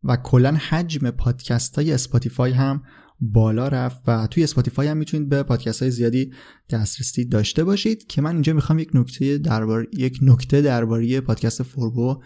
و 0.04 0.16
کلا 0.16 0.58
حجم 0.68 1.10
پادکست 1.10 1.76
های 1.76 1.92
اسپاتیفای 1.92 2.52
هم 2.52 2.82
بالا 3.20 3.68
رفت 3.68 4.00
و 4.06 4.26
توی 4.26 4.44
اسپاتیفای 4.44 4.88
هم 4.88 4.96
می‌تونید 4.96 5.28
به 5.28 5.42
پادکست 5.42 5.82
های 5.82 5.90
زیادی 5.90 6.32
دسترسی 6.70 7.24
داشته 7.24 7.64
باشید 7.64 8.06
که 8.06 8.22
من 8.22 8.32
اینجا 8.32 8.52
می‌خوام 8.52 8.78
یک 8.78 8.90
نکته 8.94 9.38
درباره 9.38 9.86
یک 9.92 10.18
نکته 10.22 10.62
درباره 10.62 11.20
پادکست 11.20 11.62
فوربو 11.62 12.22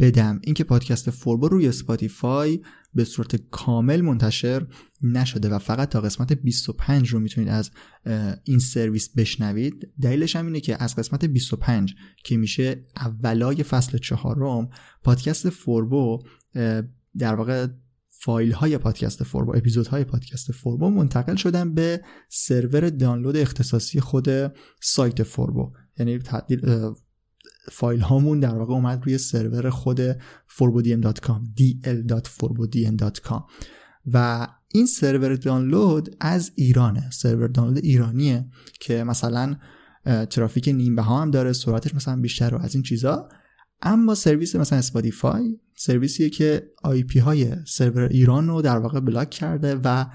بدم. 0.00 0.40
اینکه 0.44 0.64
پادکست 0.64 1.10
فوربو 1.10 1.48
روی 1.48 1.68
اسپاتیفای 1.68 2.60
به 2.94 3.04
صورت 3.04 3.36
کامل 3.50 4.00
منتشر 4.00 4.66
نشده 5.02 5.48
و 5.48 5.58
فقط 5.58 5.88
تا 5.88 6.00
قسمت 6.00 6.32
25 6.32 7.08
رو 7.08 7.20
می‌تونید 7.20 7.50
از 7.50 7.70
این 8.44 8.58
سرویس 8.58 9.08
بشنوید. 9.16 9.92
دلیلش 10.02 10.36
هم 10.36 10.46
اینه 10.46 10.60
که 10.60 10.82
از 10.82 10.96
قسمت 10.96 11.24
25 11.24 11.94
که 12.24 12.36
میشه 12.36 12.86
اولای 12.96 13.62
فصل 13.62 13.98
چهارم 13.98 14.70
پادکست 15.02 15.50
فوربو 15.50 16.22
در 17.18 17.34
واقع 17.34 17.66
فایل 18.08 18.52
های 18.52 18.78
پادکست 18.78 19.22
فوربو 19.24 19.56
اپیزود 19.56 19.86
های 19.86 20.04
پادکست 20.04 20.52
فوربو 20.52 20.90
منتقل 20.90 21.34
شدن 21.34 21.74
به 21.74 22.00
سرور 22.28 22.90
دانلود 22.90 23.36
اختصاصی 23.36 24.00
خود 24.00 24.28
سایت 24.80 25.22
فوربو 25.22 25.72
یعنی 25.98 26.18
فایل 27.70 28.00
هامون 28.00 28.40
در 28.40 28.54
واقع 28.54 28.72
اومد 28.72 29.02
روی 29.04 29.18
سرور 29.18 29.70
خود 29.70 30.12
forbodm.com 30.48 31.40
dl.forbodm.com 31.60 33.42
و 34.12 34.48
این 34.68 34.86
سرور 34.86 35.36
دانلود 35.36 36.16
از 36.20 36.52
ایرانه. 36.54 37.10
سرور 37.10 37.48
دانلود 37.48 37.84
ایرانیه 37.84 38.46
که 38.80 39.04
مثلا 39.04 39.56
ترافیک 40.30 40.68
نیم 40.68 41.02
بها 41.02 41.22
هم 41.22 41.30
داره 41.30 41.52
سرعتش 41.52 41.94
مثلا 41.94 42.16
بیشتر 42.16 42.54
و 42.54 42.58
از 42.58 42.74
این 42.74 42.82
چیزا. 42.82 43.28
اما 43.82 44.14
سرویس 44.14 44.56
مثلا 44.56 44.78
اسپاتیفای 44.78 45.60
سرویسیه 45.76 46.30
که 46.30 46.70
IP 46.82 47.18
های 47.18 47.56
سرور 47.66 48.02
ایران 48.02 48.48
رو 48.48 48.62
در 48.62 48.78
واقع 48.78 49.00
block 49.00 49.30
کرده 49.30 49.74
و 49.84 50.06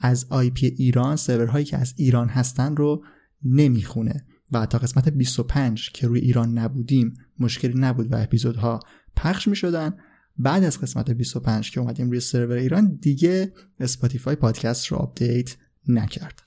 از 0.00 0.26
IP 0.30 0.66
ایران 0.66 1.16
سرورهایی 1.16 1.64
که 1.64 1.78
از 1.78 1.94
ایران 1.96 2.28
هستن 2.28 2.76
رو 2.76 3.04
نمی‌خونه. 3.44 4.26
و 4.52 4.66
تا 4.66 4.78
قسمت 4.78 5.08
25 5.08 5.90
که 5.90 6.06
روی 6.06 6.20
ایران 6.20 6.58
نبودیم 6.58 7.14
مشکلی 7.38 7.80
نبود 7.80 8.12
و 8.12 8.16
اپیزودها 8.16 8.80
پخش 9.16 9.48
می 9.48 9.56
شدن 9.56 9.96
بعد 10.36 10.64
از 10.64 10.80
قسمت 10.80 11.10
25 11.10 11.70
که 11.70 11.80
اومدیم 11.80 12.10
روی 12.10 12.20
سرور 12.20 12.56
ایران 12.56 12.94
دیگه 12.94 13.52
اسپاتیفای 13.80 14.36
پادکست 14.36 14.86
رو 14.86 14.96
update 14.96 15.56
نکرد. 15.88 16.42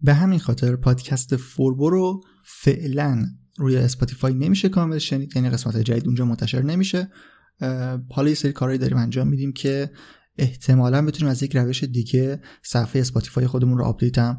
به 0.00 0.14
همین 0.14 0.38
خاطر 0.38 0.76
پادکست 0.76 1.36
فوربو 1.36 1.90
رو 1.90 2.20
فعلا 2.44 3.26
روی 3.58 3.76
اسپاتیفای 3.76 4.34
نمیشه 4.34 4.68
کامل 4.68 4.98
شنید 4.98 5.36
یعنی 5.36 5.50
قسمت 5.50 5.76
جدید 5.76 6.06
اونجا 6.06 6.24
منتشر 6.24 6.62
نمیشه. 6.62 7.10
حالا 8.10 8.28
یه 8.28 8.34
سری 8.34 8.52
کارهایی 8.52 8.78
داریم 8.78 8.96
انجام 8.96 9.28
میدیم 9.28 9.52
که 9.52 9.90
احتمالا 10.38 11.06
بتونیم 11.06 11.30
از 11.30 11.42
یک 11.42 11.56
روش 11.56 11.84
دیگه 11.84 12.40
صفحه 12.62 13.00
اسپاتیفای 13.00 13.46
خودمون 13.46 13.78
رو 13.78 13.84
update 13.84 14.18
هم 14.18 14.38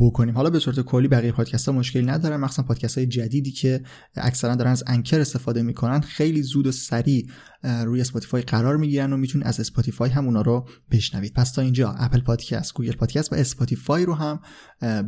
بکنیم. 0.00 0.34
حالا 0.34 0.50
به 0.50 0.58
صورت 0.58 0.80
کلی 0.80 1.08
بقیه 1.08 1.32
پادکست 1.32 1.66
ها 1.66 1.72
مشکلی 1.72 2.06
ندارن. 2.06 2.36
مخصوصا 2.36 2.62
پادکست 2.62 2.98
های 2.98 3.06
جدیدی 3.06 3.50
که 3.50 3.82
اکثرا 4.16 4.54
دارن 4.54 4.70
از 4.70 4.84
انکر 4.86 5.20
استفاده 5.20 5.62
می‌کنن 5.62 6.00
خیلی 6.00 6.42
زود 6.42 6.66
و 6.66 6.72
سریع 6.72 7.26
روی 7.62 8.00
اسپاتیفای 8.00 8.42
قرار 8.42 8.76
می‌گیرن 8.76 9.12
و 9.12 9.16
می‌تونید 9.16 9.46
از 9.46 9.60
اسپاتیفای 9.60 10.10
هم 10.10 10.24
اونا 10.24 10.42
رو 10.42 10.68
بشنوید. 10.90 11.32
پس 11.32 11.52
تا 11.52 11.62
اینجا 11.62 11.90
اپل 11.90 12.20
پادکست 12.20 12.74
گوگل 12.74 12.92
پادکست 12.92 13.32
و 13.32 13.36
اسپاتیفای 13.36 14.04
رو 14.04 14.14
هم 14.14 14.40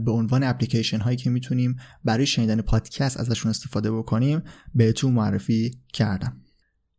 به 0.05 0.11
عنوان 0.11 0.45
اپلیکیشن 0.45 0.99
هایی 0.99 1.17
که 1.17 1.31
می‌تونیم 1.31 1.77
برای 2.05 2.27
شنیدن 2.27 2.61
پادکست 2.61 3.21
ازشون 3.21 3.51
استفاده 3.51 3.93
بکنیم 3.93 4.43
بهتون 4.75 5.13
معرفی 5.13 5.71
کردم. 5.93 6.37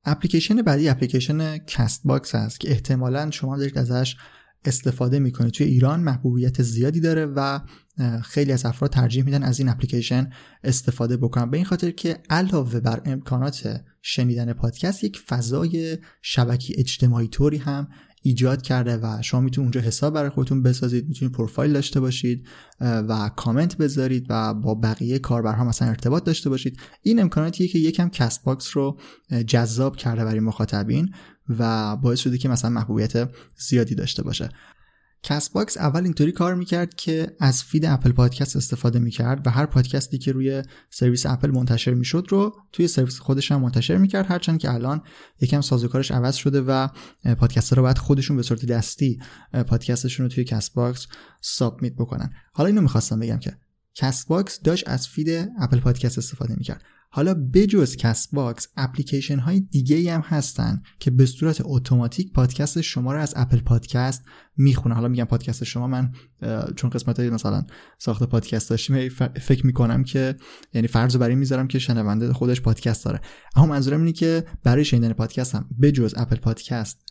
اپلیکیشن 0.07 0.61
بعدی 0.61 0.89
اپلیکیشن 0.89 1.57
کست 1.57 2.01
باکس 2.05 2.35
هست 2.35 2.59
که 2.59 2.71
احتمالا 2.71 3.31
شما 3.31 3.57
دارید 3.57 3.77
ازش 3.77 4.15
استفاده 4.65 5.19
می‌کنید. 5.19 5.51
توی 5.53 5.65
ایران 5.65 5.99
محبوبیت 5.99 6.61
زیادی 6.61 6.99
داره 6.99 7.25
و 7.25 7.59
خیلی 8.23 8.51
از 8.51 8.65
افراد 8.65 8.91
ترجیح 8.91 9.23
میدن 9.23 9.43
از 9.43 9.59
این 9.59 9.69
اپلیکیشن 9.69 10.29
استفاده 10.63 11.17
بکنن. 11.17 11.51
به 11.51 11.57
این 11.57 11.65
خاطر 11.65 11.91
که 11.91 12.17
علاوه 12.29 12.79
بر 12.79 13.01
امکانات 13.05 13.81
شنیدن 14.01 14.53
پادکست 14.53 15.03
یک 15.03 15.19
فضای 15.19 15.97
شبکه‌ی 16.21 16.75
اجتماعی 16.77 17.27
طوری 17.27 17.57
هم 17.57 17.87
ایجاد 18.27 18.61
کرده 18.61 18.97
و 18.97 19.21
شما 19.21 19.41
می‌تونید 19.41 19.65
اونجا 19.65 19.81
حساب 19.87 20.13
برای 20.13 20.29
خودتون 20.29 20.63
بسازید 20.63 21.07
می‌تونید 21.07 21.33
پروفایل 21.33 21.73
داشته 21.73 21.99
باشید 21.99 22.47
و 22.81 23.29
کامنت 23.35 23.77
بذارید 23.77 24.25
و 24.29 24.53
با 24.53 24.75
بقیه 24.75 25.19
کاربرها 25.19 25.65
مثلا 25.65 25.87
ارتباط 25.87 26.23
داشته 26.23 26.49
باشید. 26.49 26.79
این 27.01 27.21
امکاناتیه 27.21 27.67
که 27.67 27.79
یکم 27.79 28.09
کست 28.09 28.43
باکس 28.43 28.77
رو 28.77 28.99
جذاب 29.47 29.95
کرده 29.95 30.25
برای 30.25 30.39
مخاطبین 30.39 31.13
و 31.59 31.95
باعث 31.95 32.19
شده 32.19 32.37
که 32.37 32.49
مثلا 32.49 32.71
محبوبیت 32.71 33.29
زیادی 33.57 33.95
داشته 33.95 34.23
باشه. 34.23 34.49
Castbox 35.23 35.77
اول 35.77 36.03
اینطوری 36.03 36.31
کار 36.31 36.55
می‌کرد 36.55 36.95
که 36.95 37.35
از 37.39 37.63
feed 37.63 37.85
اپل 37.85 38.11
پادکست 38.11 38.55
استفاده 38.55 38.99
می‌کرد 38.99 39.47
و 39.47 39.49
هر 39.49 39.65
پادکستی 39.65 40.17
که 40.17 40.31
روی 40.31 40.63
سرویس 40.89 41.25
اپل 41.25 41.51
منتشر 41.51 41.93
می‌شد 41.93 42.27
رو 42.29 42.55
توی 42.71 42.87
سرویس 42.87 43.19
خودش 43.19 43.51
هم 43.51 43.61
منتشر 43.61 43.97
می‌کرد 43.97 44.25
هرچند 44.31 44.59
که 44.59 44.73
الان 44.73 45.01
یکم 45.41 45.61
سازوکارش 45.61 46.11
عوض 46.11 46.35
شده 46.35 46.61
و 46.61 46.87
پادکست 47.39 47.73
رو 47.73 47.81
باید 47.81 47.97
خودشون 47.97 48.37
به 48.37 48.43
صورت 48.43 48.65
دستی 48.65 49.19
پادکستشون 49.67 50.25
رو 50.25 50.29
توی 50.29 50.43
Castbox 50.43 51.07
submit 51.41 51.93
بکنن. 51.93 52.33
حالا 52.53 52.67
اینو 52.67 52.81
می‌خواستم 52.81 53.19
بگم 53.19 53.39
که 53.39 53.57
Castbox 53.95 54.61
داشت 54.61 54.89
از 54.89 55.07
feed 55.07 55.49
اپل 55.59 55.79
پادکست 55.79 56.17
استفاده 56.17 56.55
می‌کرد. 56.57 56.83
حالا 57.09 57.33
بجز 57.53 57.95
Castbox 57.95 58.67
اپلیکیشن 58.77 59.39
های 59.39 59.59
دیگه 59.59 60.13
هم 60.13 60.21
هستن 60.21 60.81
که 60.99 61.11
به 61.11 61.25
صورت 61.25 61.61
اتوماتیک 61.65 62.33
پادکست 62.33 62.81
شما 62.81 63.13
رو 63.13 63.19
از 63.19 63.33
اپل 63.37 63.59
پادکست 63.59 64.23
می‌خونه. 64.57 64.95
حالا 64.95 65.07
میگم 65.07 65.23
پادکست 65.25 65.63
شما 65.63 65.87
من 65.87 66.11
چون 66.75 66.89
قسمت 66.89 67.19
های 67.19 67.29
مثلا 67.29 67.65
ساخت 67.97 68.23
پادکست 68.23 68.69
داشتیم 68.69 69.09
فکر 69.41 69.65
می‌کنم 69.65 70.03
که 70.03 70.35
یعنی 70.73 70.87
فرض 70.87 71.13
رو 71.13 71.19
برای 71.19 71.35
می‌ذارم 71.35 71.67
که 71.67 71.79
شنونده 71.79 72.33
خودش 72.33 72.61
پادکست 72.61 73.05
داره. 73.05 73.21
اما 73.55 73.65
منظورم 73.65 73.99
اینه 73.99 74.11
که 74.11 74.45
برای 74.63 74.85
شنیدن 74.85 75.13
پادکست 75.13 75.55
هم 75.55 75.69
بجز 75.81 76.13
اپل 76.17 76.35
پادکست 76.35 77.03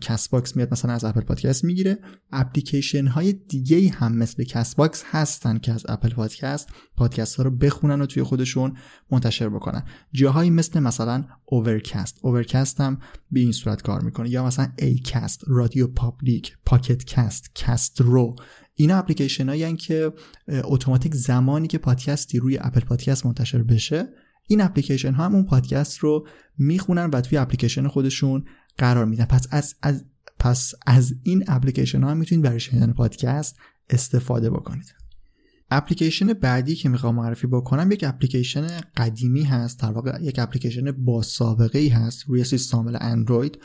Castbox 0.00 0.56
میاد 0.56 0.72
مثلا 0.72 0.92
از 0.92 1.04
اپل 1.04 1.20
پادکست 1.20 1.64
می‌گیره. 1.64 1.98
اپلیکیشن 2.32 3.06
های 3.06 3.32
دیگه 3.32 3.90
هم 3.90 4.16
مثل 4.16 4.44
Castbox 4.44 5.04
هستن 5.06 5.58
که 5.58 5.72
از 5.72 5.86
اپل 5.88 6.08
پادکست 6.08 6.68
پادکست 6.96 7.36
ها 7.36 7.42
رو 7.42 7.50
بخونن 7.50 8.00
و 8.00 8.06
توی 8.06 8.22
خودشون 8.22 8.76
منتشر 9.10 9.48
بکنن. 9.48 9.82
جاهایی 10.12 10.50
مثل 10.50 10.80
مثلا 10.80 11.24
Overcast 11.44 12.18
Overcast 12.22 12.80
هم 12.80 12.98
به 13.30 13.40
این 13.40 13.52
صورت 13.52 13.82
کار 13.82 14.00
می‌کنه. 14.00 14.30
یا 14.30 14.46
مثلا 14.46 14.72
کست 15.04 15.44
RadioPublic 15.46 16.56
Pocket 16.66 17.04
Cast 17.04 17.50
Castro 17.54 18.36
اینا 18.74 18.96
اپلیکیشن 18.96 19.48
هایی 19.48 19.76
که 19.76 20.12
اتوماتیک 20.48 21.14
زمانی 21.14 21.68
که 21.68 21.78
پادکستی 21.78 22.38
روی 22.38 22.58
اپل 22.60 22.80
پادکست 22.80 23.26
منتشر 23.26 23.62
بشه 23.62 24.08
این 24.48 24.60
اپلیکیشن 24.60 25.12
ها 25.12 25.24
هم 25.24 25.34
اون 25.34 25.44
پادکست 25.44 25.98
رو 25.98 26.26
می‌خونن 26.58 27.10
و 27.10 27.20
توی 27.20 27.38
اپلیکیشن 27.38 27.88
خودشون 27.88 28.44
قرار 28.78 29.04
میدن 29.04 29.24
پس 29.24 29.46
از, 29.50 29.74
از 29.82 30.04
پس 30.38 30.74
از 30.86 31.14
این 31.22 31.44
اپلیکیشن 31.48 32.02
ها 32.02 32.14
می‌تونید 32.14 32.44
برای 32.44 32.60
شنیدن 32.60 32.92
پادکست 32.92 33.56
استفاده 33.90 34.50
بکنید. 34.50 34.94
اپلیکیشن 35.70 36.32
بعدی 36.32 36.74
که 36.74 36.88
می‌خوام 36.88 37.14
معرفی 37.14 37.46
بکنم 37.46 37.92
یک 37.92 38.04
اپلیکیشن 38.04 38.66
قدیمی 38.96 39.42
هست 39.42 39.80
در 39.80 39.90
واقع 39.90 40.18
یک 40.22 40.38
اپلیکیشن 40.38 40.92
با 40.92 41.22
سابقه 41.22 41.78
ای 41.78 41.88
هست 41.88 42.24
روی 42.26 42.44
سیستم 42.44 42.92
اندروید 43.00 43.58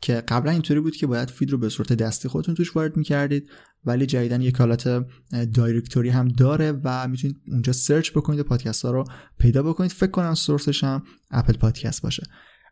که 0.00 0.14
قبلا 0.14 0.52
اینطوری 0.52 0.80
بود 0.80 0.96
که 0.96 1.06
باید 1.06 1.30
feed 1.30 1.50
رو 1.50 1.58
به 1.58 1.68
صورت 1.68 1.92
دستی 1.92 2.28
خودتون 2.28 2.54
توش 2.54 2.76
وارد 2.76 2.96
می‌کردید 2.96 3.50
ولی 3.84 4.06
جدیدا 4.06 4.40
یک 4.40 4.56
حالت 4.56 5.06
directory 5.54 6.08
هم 6.08 6.28
داره 6.28 6.80
و 6.84 7.08
می‌تونید 7.08 7.36
اونجا 7.48 7.72
search 7.72 8.10
بکنید 8.10 8.40
و 8.40 8.44
پادکست 8.44 8.84
ها 8.84 8.90
رو 8.90 9.04
پیدا 9.38 9.62
بکنید. 9.62 9.90
فکر 9.90 10.10
کنم 10.10 10.34
source 10.34 10.72
ش 10.72 10.84
هم 10.84 11.02
اپل 11.30 11.52
پادکست 11.52 12.02
باشه. 12.02 12.26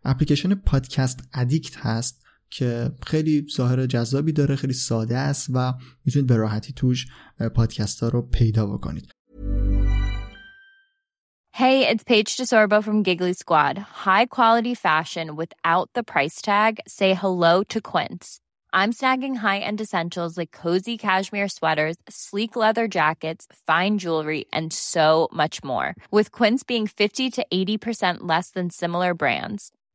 اپلیکیشن 0.04 0.54
Podcast 0.54 1.28
Addict 1.34 1.76
هست 1.76 2.24
که 2.50 2.90
خیلی 3.06 3.46
ظاهر 3.56 3.86
جذابی 3.86 4.32
داره 4.32 4.56
خیلی 4.56 4.72
ساده 4.72 5.18
است 5.18 5.46
و 5.54 5.72
می‌تونید 6.04 6.28
به 6.28 6.36
راحتی 6.36 6.72
توش 6.72 7.06
پادکست 7.54 8.02
ها 8.02 8.08
رو 8.08 8.22
پیدا 8.22 8.66
بکنید 8.66 9.10
Hey, 11.62 11.76
it's 11.90 12.02
Paige 12.02 12.36
DeSorbo 12.36 12.78
from 12.82 13.04
Giggly 13.04 13.32
Squad. 13.32 13.74
High 14.06 14.26
quality 14.36 14.74
fashion 14.74 15.26
without 15.42 15.88
the 15.94 16.02
price 16.12 16.38
tag. 16.42 16.72
Say 16.88 17.10
hello 17.22 17.54
to 17.72 17.78
Quince. 17.92 18.26
I'm 18.80 18.92
snagging 19.00 19.36
high-end 19.36 19.80
essentials 19.80 20.36
like 20.36 20.50
cozy 20.62 20.96
cashmere 20.98 21.50
sweaters, 21.58 21.96
sleek 22.08 22.56
leather 22.56 22.86
jackets, 22.88 23.42
fine 23.68 23.98
jewelry, 23.98 24.42
and 24.52 24.72
so 24.72 25.28
much 25.42 25.56
more. 25.70 25.88
With 26.16 26.32
Quince 26.38 26.64
being 26.64 26.88
50 26.88 27.30
to 27.36 27.46
80% 27.54 28.16
less 28.32 28.50
than 28.50 28.70
similar 28.70 29.14
brands 29.14 29.70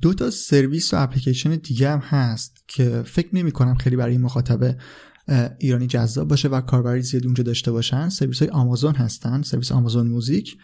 دو 0.00 0.14
تا 0.14 0.30
سرویس 0.30 0.94
و 0.94 1.02
اپلیکیشن 1.02 1.56
دیگه 1.56 1.90
هم 1.90 1.98
هست 1.98 2.64
که 2.68 3.02
فکر 3.06 3.28
نمی 3.32 3.52
کنم 3.52 3.74
خیلی 3.74 3.96
برای 3.96 4.18
مخاطب 4.18 4.76
ایرانی 5.58 5.86
جذاب 5.86 6.28
باشه 6.28 6.48
و 6.48 6.60
کاربری 6.60 7.02
زیادی 7.02 7.26
اونجا 7.26 7.44
داشته 7.44 7.72
باشن. 7.72 8.08
سرویس 8.08 8.38
های 8.38 8.48
آمازون 8.48 8.94
هستن 8.94 9.42
سرویس 9.42 9.72
آمازون 9.72 10.08
موزیک 10.08 10.56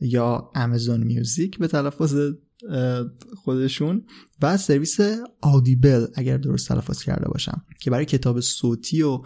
یا 0.00 0.50
امازون 0.54 1.04
میوزیک 1.04 1.58
به 1.58 1.68
تلفظ 1.68 2.16
خودشون 3.44 4.04
و 4.42 4.56
سرویس 4.56 4.98
آدیبل 5.40 6.06
اگر 6.14 6.36
درست 6.36 6.68
تلفظ 6.68 7.02
کرده 7.02 7.28
باشم 7.28 7.64
که 7.80 7.90
برای 7.90 8.04
کتاب 8.04 8.40
صوتی 8.40 9.02
و 9.02 9.22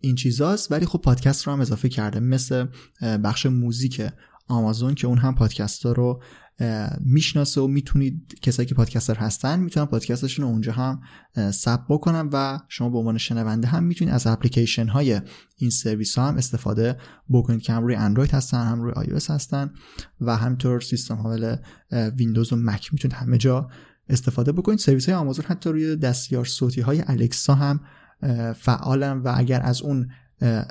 این 0.00 0.14
چیزاست. 0.14 0.72
ولی 0.72 0.86
خب 0.86 1.00
پادکست 1.00 1.46
رو 1.46 1.52
هم 1.52 1.60
اضافه 1.60 1.88
کرده 1.88 2.20
مثل 2.20 2.66
بخش 3.24 3.46
موزیک 3.46 4.02
آمازون 4.48 4.94
که 4.94 5.06
اون 5.06 5.18
هم 5.18 5.34
پادکست 5.34 5.86
ها 5.86 5.92
رو 5.92 6.22
می‌شناسه 7.00 7.60
و 7.60 7.66
می‌تونید 7.66 8.38
کسایی 8.42 8.68
که 8.68 8.74
پادکستر 8.74 9.14
هستن 9.14 9.60
می‌تونن 9.60 9.86
پادکستشون 9.86 10.44
رو 10.44 10.50
اونجا 10.50 10.72
هم 10.72 11.00
ثبت 11.50 11.84
بکنن 11.88 12.28
و 12.32 12.58
شما 12.68 12.90
به 12.90 12.98
عنوان 12.98 13.18
شنونده 13.18 13.68
هم 13.68 13.84
می‌تونید 13.84 14.14
از 14.14 14.26
اپلیکیشن 14.26 14.88
های 14.88 15.20
این 15.56 15.70
سرویس 15.70 16.18
ها 16.18 16.28
هم 16.28 16.36
استفاده 16.36 16.96
بکنید 17.30 17.62
که 17.62 17.72
هم 17.72 17.84
روی 17.84 17.94
اندروید 17.94 18.30
هستن 18.30 18.66
هم 18.66 18.82
روی 18.82 18.92
آی 18.92 19.06
هستن 19.28 19.70
و 20.20 20.36
همینطور 20.36 20.80
سیستم 20.80 21.14
عامل 21.14 21.56
ویندوز 21.90 22.52
و 22.52 22.56
مک 22.56 22.92
می‌تونید 22.92 23.16
همه 23.16 23.38
جا 23.38 23.68
استفاده 24.08 24.52
بکنید. 24.52 24.78
سرویس 24.78 25.06
های 25.08 25.14
آمازون 25.14 25.44
حتی 25.48 25.70
روی 25.70 25.96
دستیار 25.96 26.44
صوتی 26.44 26.80
های 26.80 27.02
Alexa 27.06 27.54
هم 27.54 27.80
فعالن 28.56 29.18
و 29.18 29.32
اگر 29.36 29.62
از 29.62 29.82
اون 29.82 30.08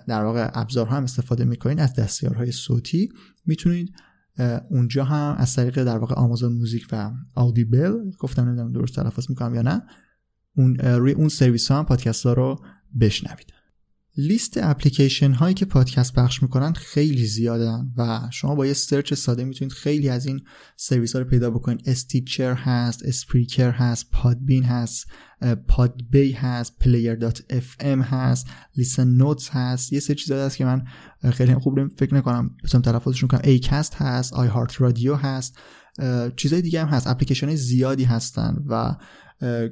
در 0.07 0.23
واقع 0.23 0.51
ابزارها 0.53 0.95
هم 0.97 1.03
استفاده 1.03 1.45
می‌کنید 1.45 1.79
از 1.79 1.95
دستیارهای 1.95 2.51
صوتی 2.51 3.09
می‌تونید 3.45 3.93
اونجا 4.69 5.03
هم 5.03 5.35
از 5.37 5.55
طریق 5.55 5.83
در 5.83 5.97
واقع 5.97 6.15
Amazon 6.15 6.53
Music 6.53 6.87
و 6.91 7.11
Audible 7.35 8.11
گفتم 8.19 8.41
نمی‌دونم 8.41 8.71
درست 8.71 8.95
تلفظ 8.95 9.29
می‌کنم 9.29 9.55
یا 9.55 9.61
نه 9.61 9.83
اون 10.57 10.75
روی 10.75 11.11
اون 11.11 11.29
سرویس 11.29 11.71
ها 11.71 11.79
هم 11.79 11.85
پادکست 11.85 12.25
ها 12.25 12.33
رو 12.33 12.59
بشنوید. 12.99 13.53
لیست 14.17 14.57
اپلیکیشن 14.57 15.31
هایی 15.31 15.53
که 15.53 15.65
پادکست 15.65 16.13
پخش 16.13 16.43
می‌کنن 16.43 16.73
خیلی 16.73 17.25
زیادن 17.25 17.91
و 17.97 18.19
شما 18.31 18.55
با 18.55 18.65
یه 18.65 18.73
search 18.73 19.13
ساده 19.13 19.43
می‌تونید 19.43 19.73
خیلی 19.73 20.09
از 20.09 20.25
این 20.25 20.41
سرویس 20.77 21.13
ها 21.13 21.21
رو 21.21 21.27
پیدا 21.27 21.49
بکنید. 21.49 21.89
Stitcher 21.89 22.53
هست 22.53 23.05
Spreaker 23.05 23.71
هست 23.71 24.11
Podbean 24.11 24.63
هست 24.63 25.07
Podbay 25.67 26.31
هست 26.31 26.79
Player 26.79 27.15
دات 27.15 27.43
FM 27.49 28.01
هست 28.01 28.47
Listen 28.75 29.07
Notes 29.07 29.49
هست. 29.49 29.93
یه 29.93 29.99
سری 29.99 30.15
چیزا 30.15 30.45
هست 30.45 30.57
که 30.57 30.65
من 30.65 30.83
خیلی 31.31 31.55
خوب 31.55 31.87
فکر 31.87 32.15
نکنم 32.15 32.51
بسیم 32.63 32.81
تلفظشون 32.81 33.29
کنم. 33.29 33.41
Acast 33.43 33.95
هست 33.95 34.33
iHeartRadio 34.33 35.15
هست 35.15 35.57
چیزای 36.35 36.61
دیگه 36.61 36.81
هم 36.81 36.87
هست. 36.87 37.07
اپلیکیشن 37.07 37.55
زیادی 37.55 38.03
هستن 38.03 38.63
و 38.67 38.95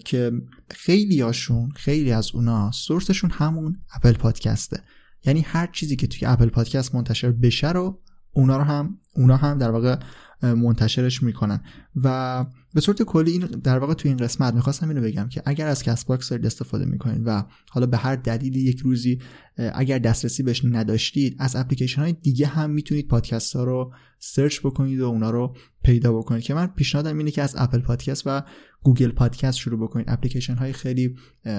که 0.06 0.32
خیلی 0.72 1.22
هاشون 1.22 1.70
خیلی 1.70 2.12
از 2.12 2.32
اونا 2.34 2.72
source 2.72 3.08
شون 3.08 3.32
همون 3.32 3.76
اپل 3.96 4.14
پادکسته. 4.14 4.84
یعنی 5.26 5.42
هر 5.42 5.68
چیزی 5.68 5.96
که 5.96 6.08
توی 6.08 6.26
اپل 6.26 6.50
پادکست 6.50 6.96
منتشر 6.96 7.32
بشه 7.32 7.72
رو 7.72 8.02
اونا 8.32 8.58
رو 8.58 8.64
هم 8.64 9.00
اونا 9.16 9.38
هم 9.38 9.58
در 9.58 9.72
واقع 9.72 9.96
منتشرش 10.42 11.24
می‌کنن. 11.24 11.62
و 11.96 12.46
به 12.74 12.82
صورت 12.82 13.02
کلی 13.02 13.32
این 13.32 13.40
در 13.46 13.80
واقع 13.80 13.94
توی 13.94 14.10
این 14.10 14.18
قسمت 14.18 14.54
می‌خواستم 14.54 14.90
اینو 14.90 15.02
بگم 15.02 15.30
که 15.30 15.42
اگر 15.46 15.68
از 15.68 15.84
Castbox 15.84 16.32
استفاده 16.32 16.86
می‌کنید 16.86 17.22
و 17.26 17.46
حالا 17.70 17.86
به 17.86 17.98
هر 17.98 18.16
دلیلی 18.16 18.60
یک 18.60 18.80
روزی 18.80 19.20
اگر 19.58 20.00
دسترسی 20.00 20.44
بهش 20.44 20.66
نداشتید 20.66 21.36
از 21.40 21.56
اپلیکیشن 21.56 22.02
های 22.02 22.14
دیگه 22.14 22.48
هم 22.48 22.70
می‌تونید 22.70 23.08
پادکست 23.08 23.56
ها 23.56 23.64
رو 23.64 23.94
search 24.20 24.60
بکنید 24.60 25.00
و 25.00 25.06
اونا 25.06 25.30
رو 25.30 25.56
پیدا 25.84 26.14
بکنید. 26.14 26.44
که 26.44 26.54
من 26.54 26.68
پیشنهادم 26.68 27.18
اینه 27.18 27.32
که 27.32 27.42
از 27.42 27.56
اپل 27.58 27.80
پادکست 27.80 28.24
و 28.26 28.44
گوگل 28.84 29.12
پادکست 29.12 29.58
شروع 29.58 29.80
بکنید. 29.80 30.10
اپلیکیشن 30.10 30.56
های 30.56 30.74
خیلی 30.74 31.16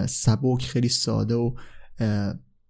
سبک 0.08 0.62
خیلی 0.62 0.88
ساده 0.88 1.34
و 1.34 1.54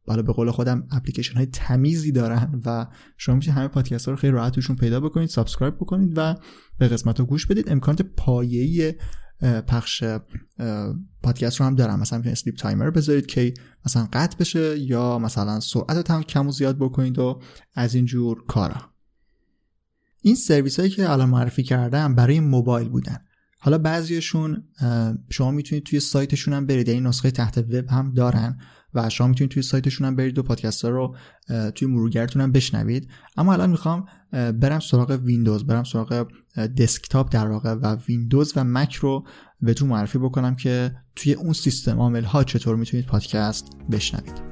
حالا 0.06 0.22
به 0.22 0.32
قول 0.32 0.50
خودم 0.50 0.86
اپلیکیشن 0.90 1.34
های 1.34 1.46
تمیزی 1.46 2.12
دارن 2.12 2.62
و 2.64 2.86
شما 3.16 3.34
می‌تونید 3.34 3.58
همه 3.58 3.68
پادکست 3.68 4.06
ها 4.06 4.12
رو 4.12 4.18
خیلی 4.18 4.32
راحت 4.32 4.52
توشون 4.52 4.76
پیدا 4.76 5.00
بکنید 5.00 5.28
subscribe 5.28 5.74
بکنید 5.74 6.12
و 6.16 6.34
به 6.78 6.88
قسمت 6.88 7.20
رو 7.20 7.26
گوش 7.26 7.46
بدید. 7.46 7.68
امکانات 7.68 8.02
پایه‌ای 8.02 8.94
پخش 9.66 10.04
پادکست 11.22 11.60
رو 11.60 11.66
هم 11.66 11.74
دارن. 11.74 12.00
مثلا 12.00 12.18
می‌تونید 12.18 12.38
sleep 12.38 12.57
timer 12.57 12.90
بذارید 12.90 13.26
که 13.26 13.54
مثلا 13.86 14.08
قطع 14.12 14.36
بشه 14.38 14.78
یا 14.78 15.18
مثلا 15.18 15.60
سرعت 15.60 16.10
هم 16.10 16.22
کم 16.22 16.48
و 16.48 16.52
زیاد 16.52 16.78
بکنید 16.78 17.18
و 17.18 17.40
از 17.74 17.94
اینجور 17.94 18.44
کارا. 18.46 18.92
این 20.20 20.34
سرویس 20.34 20.78
هایی 20.80 20.90
که 20.90 21.10
الان 21.10 21.28
معرفی 21.28 21.62
کردم 21.62 22.14
برای 22.14 22.40
موبایل 22.40 22.88
بودن. 22.88 23.18
حالا 23.58 23.78
بعضیشون 23.78 24.64
شما 25.30 25.50
می‌تونید 25.50 25.84
توی 25.84 26.00
سایتشون 26.00 26.54
هم 26.54 26.66
برید. 26.66 26.88
این 26.88 26.96
یعنی 26.96 27.08
نسخه 27.08 27.30
تحت 27.30 27.58
وب 27.58 27.88
هم 27.88 28.12
دارن. 28.12 28.58
و 28.94 29.11
شما 29.11 29.26
می‌تونید 29.26 29.50
توی 29.50 29.62
سایتشون 29.62 30.07
هم 30.07 30.16
برید 30.16 30.38
و 30.38 30.42
پادکست 30.42 30.85
ها 30.85 30.88
رو 30.88 31.16
توی 31.74 31.88
مرورگرتون 31.88 32.42
هم 32.42 32.52
بشنوید. 32.52 33.09
اما 33.37 33.52
الان 33.52 33.70
می‌خوام 33.70 34.07
برم 34.33 34.81
سراغ 34.81 35.11
ویندوز 35.11 35.66
برم 35.66 35.85
سراغ 35.85 36.26
دسکتاپ 36.76 37.33
در 37.33 37.48
واقع 37.48 37.72
و 37.72 37.96
ویندوز 38.09 38.52
و 38.57 38.64
مک 38.64 38.94
رو 38.94 39.26
بهتون 39.61 39.88
معرفی 39.88 40.18
بکنم 40.18 40.55
که 40.55 40.96
توی 41.16 41.33
اون 41.33 41.52
سیستم 41.52 41.98
عامل 41.98 42.24
ها 42.24 42.44
چطور 42.44 42.76
می‌تونید 42.76 43.07
پادکست 43.07 43.66
بشنوید. 43.90 44.51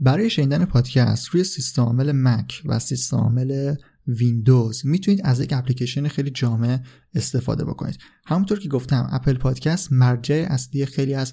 برای 0.00 0.30
شنیدن 0.30 0.64
پادکست 0.64 1.28
روی 1.28 1.44
سیستم 1.44 1.82
عامل 1.82 2.12
مک 2.12 2.62
و 2.64 2.78
سیستم 2.78 3.16
عامل 3.16 3.74
ویندوز 4.06 4.86
می‌تونید 4.86 5.20
از 5.24 5.40
یک 5.40 5.52
اپلیکیشن 5.52 6.08
خیلی 6.08 6.30
جامع 6.30 6.78
استفاده 7.14 7.64
بکنید. 7.64 7.98
همونطور 8.26 8.58
که 8.58 8.68
گفتم 8.68 9.08
اپل 9.12 9.34
پادکست 9.34 9.92
مرجع 9.92 10.46
اصلی 10.48 10.86
خیلی 10.86 11.14
از 11.14 11.32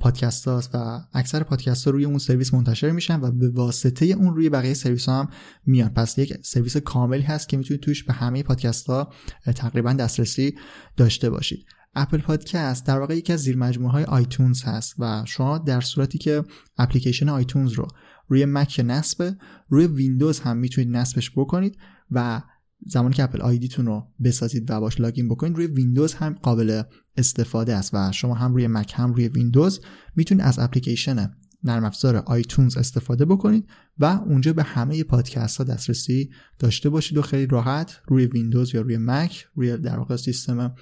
پادکست 0.00 0.48
هاست 0.48 0.70
و 0.74 1.00
اکثر 1.12 1.42
پادکست 1.42 1.84
ها 1.84 1.90
روی 1.90 2.04
اون 2.04 2.18
سرویس 2.18 2.54
منتشر 2.54 2.90
میشن 2.90 3.20
و 3.20 3.30
به 3.30 3.50
واسطه 3.50 4.06
اون 4.06 4.34
روی 4.34 4.48
بقیه 4.48 4.74
سرویس 4.74 5.08
ها 5.08 5.20
هم 5.20 5.28
میان. 5.66 5.88
پس 5.88 6.18
یک 6.18 6.32
سرویس 6.42 6.76
کاملی 6.76 7.22
هست 7.22 7.48
که 7.48 7.56
می‌تونید 7.56 7.82
توش 7.82 8.04
به 8.04 8.12
همه 8.12 8.42
پادکست 8.42 8.86
ها 8.86 9.12
تقریبا 9.56 9.92
دسترسی 9.92 10.54
داشته 10.96 11.30
باشید. 11.30 11.66
اپل 11.94 12.18
پادکست 12.18 12.86
در 12.86 12.98
واقع 12.98 13.16
یکی 13.16 13.32
از 13.32 13.40
زیر 13.40 13.56
مجموعه 13.56 13.92
های 13.92 14.04
iTunes 14.04 14.62
هست 14.62 14.94
و 14.98 15.24
شما 15.26 15.58
در 15.58 15.80
صورتی 15.80 16.18
که 16.18 16.44
اپلیکیشن 16.78 17.28
iTunes 17.28 17.72
رو 17.72 17.88
روی 18.28 18.44
مک 18.44 18.80
نصبه 18.84 19.36
روی 19.68 19.86
ویندوز 19.86 20.40
هم 20.40 20.56
می‌تونید 20.56 20.96
نصبش 20.96 21.30
بکنید 21.36 21.76
و 22.10 22.42
زمانی 22.86 23.14
که 23.14 23.24
Apple 23.24 23.40
ID 23.40 23.58
تون 23.58 23.86
رو 23.86 24.06
بسازید 24.24 24.70
و 24.70 24.80
باش 24.80 25.00
login 25.00 25.28
بکنید 25.28 25.56
روی 25.56 25.66
ویندوز 25.66 26.14
هم 26.14 26.36
قابل 26.42 26.82
استفاده 27.16 27.76
است 27.76 27.94
و 27.94 28.12
شما 28.12 28.34
هم 28.34 28.54
روی 28.54 28.66
مک 28.66 28.92
هم 28.96 29.12
روی 29.12 29.28
ویندوز 29.28 29.80
می‌تونید 30.16 30.44
از 30.44 30.58
اپلیکیشن 30.58 31.30
نرم 31.64 31.84
افزار 31.84 32.16
آیتونز 32.16 32.76
استفاده 32.76 33.24
بکنید 33.24 33.68
و 33.98 34.04
اونجا 34.04 34.52
به 34.52 34.62
همه 34.62 35.04
پادکست 35.04 35.58
ها 35.58 35.64
دسترسی 35.64 36.30
داشته 36.58 36.88
باشید 36.90 37.18
و 37.18 37.22
خیلی 37.22 37.46
راحت 37.46 38.00
روی 38.06 38.26
ویندوز 38.26 38.74
یا 38.74 38.80
روی 38.80 38.96
مک 38.98 39.48
روی 39.54 39.76
در 39.76 39.98
واقع 39.98 40.16
سیستم 40.16 40.74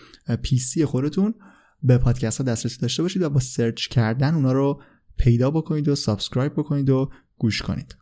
PC 0.43 0.85
خودتون 0.85 1.35
به 1.83 1.99
پادکست 1.99 2.39
ها 2.39 2.45
دسترسی 2.45 2.81
داشته 2.81 3.03
باشید 3.03 3.23
و 3.23 3.31
با 3.31 3.41
search 3.41 3.89
کردن 3.89 4.35
اونا 4.35 4.53
رو 4.53 4.83
پیدا 5.17 5.51
بکنید 5.51 5.89
و 5.89 5.95
subscribe 5.95 6.53
بکنید 6.53 6.91
و 6.91 7.11
گوش 7.39 7.63
کنید. 7.63 7.97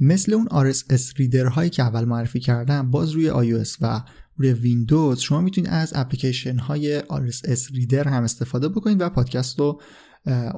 مثل 0.00 0.34
اون 0.34 0.72
RSS 0.72 1.16
reader 1.16 1.46
هایی 1.46 1.70
که 1.70 1.82
اول 1.82 2.04
معرفی 2.04 2.40
کردم 2.40 2.90
باز 2.90 3.10
روی 3.10 3.30
iOS 3.30 3.76
و 3.80 4.04
روی 4.36 4.52
ویندوز 4.52 5.20
شما 5.20 5.40
می‌تونید 5.40 5.70
از 5.70 5.92
اپلیکیشن 5.94 6.58
های 6.58 7.00
RSS 7.00 7.74
reader 7.74 8.08
هم 8.08 8.22
استفاده 8.22 8.68
بکنید 8.68 9.00
و 9.00 9.08
پادکست 9.08 9.58
رو 9.58 9.80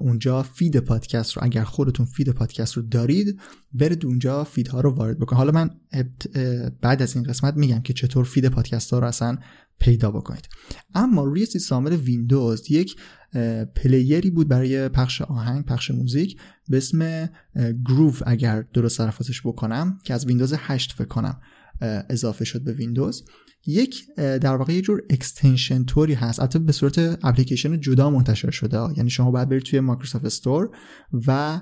اونجا 0.01 0.43
feed 0.43 0.77
پادکست 0.77 1.33
رو 1.33 1.45
اگر 1.45 1.65
خودتون 1.65 2.07
feed 2.07 2.31
پادکست 2.31 2.77
رو 2.77 2.83
دارید 2.83 3.41
برید 3.73 4.07
اونجا 4.07 4.45
feed 4.45 4.74
ها 4.74 4.81
رو 4.81 4.91
وارد 4.91 5.19
بکنید 5.19 5.39
حالا 5.39 5.53
من 5.53 5.71
بعد 6.81 7.03
از 7.03 7.17
این 7.17 7.25
قسمت 7.25 7.57
میگم 7.57 7.81
که 7.81 7.93
چطور 7.93 8.25
feed 8.25 8.49
پادکست 8.49 8.91
ها 8.91 8.99
رو 8.99 9.07
اصلا 9.07 9.39
پیدا 9.79 10.11
بکنید. 10.11 10.49
اما 10.95 11.25
روی 11.25 11.47
سیستم 11.47 11.85
ویندوز 11.85 12.71
یک 12.71 12.97
player 13.75 14.23
ی 14.23 14.31
بود 14.31 14.49
برای 14.49 14.89
پخش 14.89 15.23
آهنگ 15.23 15.65
پخش 15.65 15.91
موزیک 15.91 16.41
به 16.69 16.77
اسم 16.77 17.31
Groove 17.85 18.15
اگر 18.27 18.63
درست 18.63 18.99
تلفظش 18.99 19.41
بکنم 19.47 19.99
که 20.05 20.15
از 20.15 20.27
ویندوز 20.27 20.55
8 20.57 20.93
فکر 20.93 21.09
کنم. 21.09 21.41
اضافه 21.81 22.45
شد 22.45 22.65
به 22.65 22.73
ویندوز. 22.73 23.25
یک 23.67 24.07
در 24.17 24.57
واقع 24.57 24.73
یه 24.73 24.81
جور 24.81 25.03
extension 25.11 25.85
طوری 25.85 26.15
هست. 26.15 26.41
البته 26.41 26.59
به 26.59 26.73
صورت 26.73 26.99
اپلیکیشن 26.99 27.81
جدا 27.81 28.11
منتشر 28.11 28.51
شده. 28.51 28.79
یعنی 28.97 29.11
شما 29.11 29.31
باید 29.31 29.49
برید 29.49 29.63
توی 29.63 29.81
Microsoft 29.81 30.25
Store 30.25 30.71
و 31.27 31.61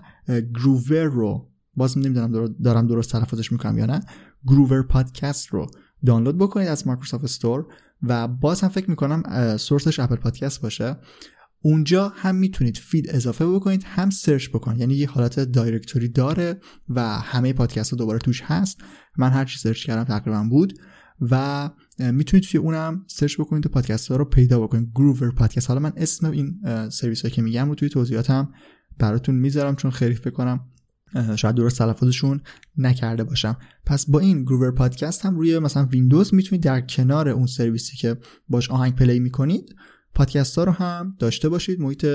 Groove 0.55 1.05
رو 1.05 1.51
باز 1.75 1.99
نمی‌دونم 1.99 2.55
دارم 2.65 2.87
درست 2.87 3.13
تلفظش 3.13 3.53
می‌کنم 3.53 3.79
یا 3.79 3.87
نه 3.87 4.01
Grover 4.47 4.83
Podcast 4.83 5.47
رو 5.47 5.67
دانلود 6.07 6.39
بکنید 6.39 6.69
از 6.69 6.87
مایکروسافت 6.87 7.25
استور 7.25 7.67
و 8.03 8.29
باز 8.29 8.61
هم 8.61 8.69
فکر 8.69 8.91
می‌کنم 8.91 9.57
source 9.57 9.90
ش 9.90 10.01
اپل 10.01 10.17
پادکست 10.17 10.63
باشه. 10.63 10.97
اونجا 11.61 12.13
هم 12.17 12.35
می‌تونید 12.35 12.77
feed 12.77 13.11
اضافه 13.11 13.47
بکنید 13.47 13.83
هم 13.87 14.11
search 14.11 14.49
بکنید 14.49 14.81
یعنی 14.81 14.95
یه 14.95 15.09
حالت 15.09 15.41
directory 15.41 16.09
داره 16.09 16.61
و 16.89 17.19
همه 17.19 17.53
پادکست 17.53 17.91
ها 17.91 17.97
دوباره 17.97 18.19
توش 18.19 18.43
هست. 18.43 18.81
من 19.17 19.31
هر 19.31 19.45
چی 19.45 19.59
search 19.59 19.87
کردم 19.87 20.05
تقریبا 20.05 20.47
بود 20.51 20.79
و 21.21 21.71
می‌تونید 21.99 22.45
توی 22.45 22.61
اونم 22.61 23.05
search 23.07 23.41
بکنید 23.41 23.67
و 23.67 23.69
پادکست 23.69 24.09
ها 24.09 24.17
رو 24.17 24.25
پیدا 24.25 24.61
بکنید. 24.61 24.91
Grover 24.95 25.31
Podcast. 25.31 25.69
حالا 25.69 25.81
من 25.81 25.93
اسم 25.97 26.31
این 26.31 26.61
سرویس 26.91 27.27
که 27.27 27.43
میگم 27.43 27.69
رو 27.69 27.75
توی 27.75 27.89
توضیحاتم 27.89 28.53
براتون 28.99 29.35
می‌ذارم 29.35 29.77
چون 29.77 29.91
خیلی 29.91 30.15
فکر 30.15 30.31
کنم 30.31 30.61
شاید 31.37 31.55
درست 31.55 31.79
تلفظشون 31.79 32.41
نکرده 32.77 33.25
باشم. 33.25 33.57
پس 33.87 34.11
با 34.11 34.19
این 34.19 34.43
Grover 34.43 34.71
Podcast 34.71 35.27
هم 35.27 35.37
روی 35.37 35.59
مثلا 35.59 35.85
ویندوز 35.85 36.35
می‌تونید 36.35 36.65
در 36.65 36.81
کنار 36.81 37.29
اون 37.29 37.47
سرویسی 37.47 37.97
که 37.97 38.17
باش 38.49 38.71
آهنگ 38.71 38.95
play 38.95 39.21
می‌کنید 39.21 39.75
پادکست 40.15 40.59
ها 40.59 40.65
رو 40.65 40.73
هم 40.73 41.17
داشته 41.19 41.49
باشید. 41.49 41.81
محیط 41.81 42.07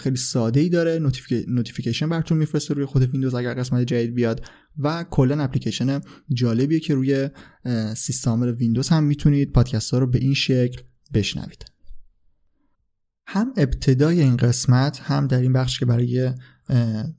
خیلی 0.00 0.16
ساده 0.16 0.60
ای 0.60 0.68
داره 0.68 0.98
notification 1.48 2.08
براتون 2.08 2.38
میفرسته 2.38 2.74
روی 2.74 2.84
خود 2.84 3.02
ویندوز 3.02 3.34
اگر 3.34 3.54
قسمت 3.54 3.86
جدید 3.86 4.14
بیاد. 4.14 4.44
و 4.78 5.04
کلا 5.10 5.42
اپلیکیشن 5.42 6.00
جالبیه 6.32 6.80
که 6.80 6.94
روی 6.94 7.28
سیستم 7.96 8.42
ویندوز 8.42 8.88
هم 8.88 9.04
می‌تونید 9.04 9.52
پادکست 9.52 9.90
ها 9.90 9.98
رو 9.98 10.06
به 10.06 10.18
این 10.18 10.34
شکل 10.34 10.82
بشنوید. 11.14 11.64
هم 13.26 13.52
ابتدای 13.56 14.20
این 14.20 14.36
قسمت 14.36 15.00
هم 15.00 15.26
در 15.26 15.40
این 15.40 15.52
بخش 15.52 15.78
که 15.78 15.86
برای 15.86 16.32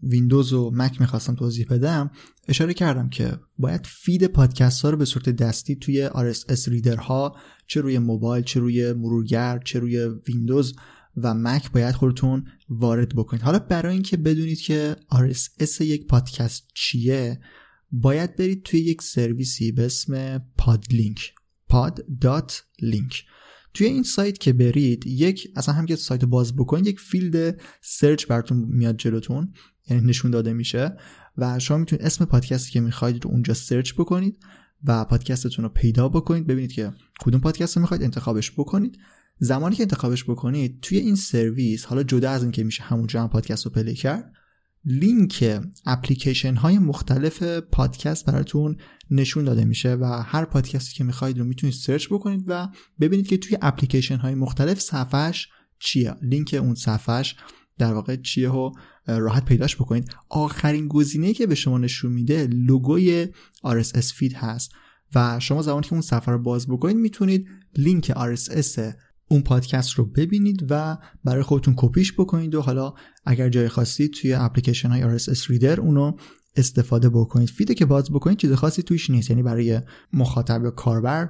ویندوز 0.03 0.53
و 0.53 0.71
مک 0.73 1.01
می‌خواستم 1.01 1.35
توضیح 1.35 1.65
بدم 1.69 2.11
اشاره 2.47 2.73
کردم 2.73 3.09
که 3.09 3.39
باید 3.57 3.85
feed 3.85 4.27
پادکست 4.27 4.81
ها 4.81 4.89
رو 4.89 4.97
به 4.97 5.05
صورت 5.05 5.29
دستی 5.29 5.75
توی 5.75 6.09
RSS 6.09 6.67
reader 6.67 6.95
ها 6.95 7.35
چه 7.67 7.81
روی 7.81 7.99
موبایل 7.99 8.43
چه 8.43 8.59
روی 8.59 8.93
مرورگر 8.93 9.59
چه 9.65 9.79
روی 9.79 9.97
ویندوز 10.27 10.75
و 11.17 11.33
مک 11.33 11.71
باید 11.71 11.95
خودتون 11.95 12.45
وارد 12.69 13.15
بکنید. 13.15 13.43
حالا 13.43 13.59
برای 13.59 13.93
اینکه 13.93 14.17
بدونید 14.17 14.59
که 14.59 14.95
RSS 15.13 15.81
یک 15.81 16.07
پادکست 16.07 16.63
چیه 16.73 17.39
باید 17.91 18.35
برید 18.35 18.63
توی 18.63 18.79
یک 18.79 19.01
سرویسی 19.01 19.71
به 19.71 19.85
اسم 19.85 20.37
Pod 20.57 20.90
Link 20.90 21.33
pod.link 21.71 23.15
توی 23.73 23.87
این 23.87 24.03
سایت 24.03 24.37
که 24.37 24.53
برید 24.53 25.07
یک 25.07 25.47
اصلا 25.55 25.75
هم 25.75 25.85
که 25.85 25.95
سایت 25.95 26.25
باز 26.25 26.55
بکنید 26.55 26.87
یک 26.87 26.99
field 26.99 27.61
search 27.81 28.27
براتون 28.27 28.57
میاد 28.57 28.97
جلوتون 28.97 29.53
یعنی 29.89 30.07
نشون 30.07 30.31
داده 30.31 30.53
میشه 30.53 30.97
و 31.37 31.59
شما 31.59 31.77
می‌تونید 31.77 32.05
اسم 32.05 32.25
پادکستی 32.25 32.71
که 32.71 32.79
می‌خواید 32.79 33.25
رو 33.25 33.31
اونجا 33.31 33.53
search 33.53 33.93
بکنید 33.93 34.37
و 34.83 35.05
پادکستتون 35.05 35.65
رو 35.65 35.69
پیدا 35.69 36.09
بکنید. 36.09 36.47
ببینید 36.47 36.71
که 36.71 36.91
کدوم 37.19 37.41
پادکست 37.41 37.75
رو 37.75 37.81
می‌خواید 37.81 38.03
انتخابش 38.03 38.51
بکنید. 38.51 38.97
زمانی 39.39 39.75
که 39.75 39.83
انتخابش 39.83 40.23
بکنید 40.23 40.79
توی 40.81 40.97
این 40.97 41.15
سرویس 41.15 41.85
حالا 41.85 42.03
جدا 42.03 42.29
از 42.29 42.43
اینکه 42.43 42.63
میشه 42.63 42.83
همونجا 42.83 43.21
هم 43.21 43.29
پادکست 43.29 43.65
رو 43.65 43.71
play 43.71 43.93
کرد 43.93 44.33
لینک 44.85 45.61
اپلیکیشن 45.85 46.55
های 46.55 46.79
مختلف 46.79 47.43
پادکست 47.43 48.25
براتون 48.25 48.77
نشون 49.11 49.43
داده 49.43 49.65
میشه 49.65 49.95
و 49.95 50.05
هر 50.05 50.45
پادکستی 50.45 50.95
که 50.95 51.03
می‌خواید 51.03 51.39
رو 51.39 51.45
می‌تونید 51.45 51.75
search 51.75 52.07
بکنید 52.07 52.43
و 52.47 52.67
ببینید 52.99 53.27
که 53.27 53.37
توی 53.37 53.57
اپلیکیشن 53.61 54.17
های 54.17 54.35
مختلف 54.35 54.79
صفحش 54.79 55.49
چیه. 55.79 56.15
لینک 56.21 56.59
اون 56.61 56.75
صفحش 56.75 57.35
در 57.77 57.93
واقع 57.93 58.15
چیه 58.15 58.49
و 58.49 58.71
راحت 59.07 59.45
پیداش 59.45 59.75
بکنید. 59.75 60.09
آخرین 60.29 60.87
گزینه 60.87 61.33
که 61.33 61.47
به 61.47 61.55
شما 61.55 61.77
نشون 61.77 62.11
میده 62.11 62.47
لوگوی 62.47 63.27
RSS 63.65 64.13
feed 64.13 64.33
هست 64.33 64.71
و 65.15 65.39
شما 65.39 65.61
زمانی 65.61 65.87
که 65.87 65.93
اون 65.93 66.01
صفحه 66.01 66.33
رو 66.33 66.39
باز 66.39 66.67
بکنید 66.67 66.97
می‌تونید 66.97 67.47
لینک 67.77 68.11
RSS 68.11 68.79
اون 69.31 69.41
پادکست 69.41 69.91
رو 69.91 70.05
ببینید 70.05 70.65
و 70.69 70.97
برای 71.23 71.43
خودتون 71.43 71.73
کپیش 71.77 72.13
بکنید 72.13 72.55
و 72.55 72.61
حالا 72.61 72.93
اگر 73.25 73.49
جایی 73.49 73.69
خواستید 73.69 74.13
توی 74.13 74.33
اپلیکیشن 74.33 74.89
های 74.89 75.19
RSS 75.19 75.47
reader 75.47 75.79
اونو 75.79 76.11
استفاده 76.55 77.09
بکنید. 77.09 77.49
feed 77.49 77.68
ه 77.68 77.73
که 77.73 77.85
باز 77.85 78.11
بکنید 78.11 78.37
چیز 78.37 78.51
خاصی 78.51 78.83
توش 78.83 79.09
نیست. 79.09 79.29
یعنی 79.29 79.43
برای 79.43 79.81
مخاطب 80.13 80.63
یا 80.63 80.71
کاربر 80.71 81.29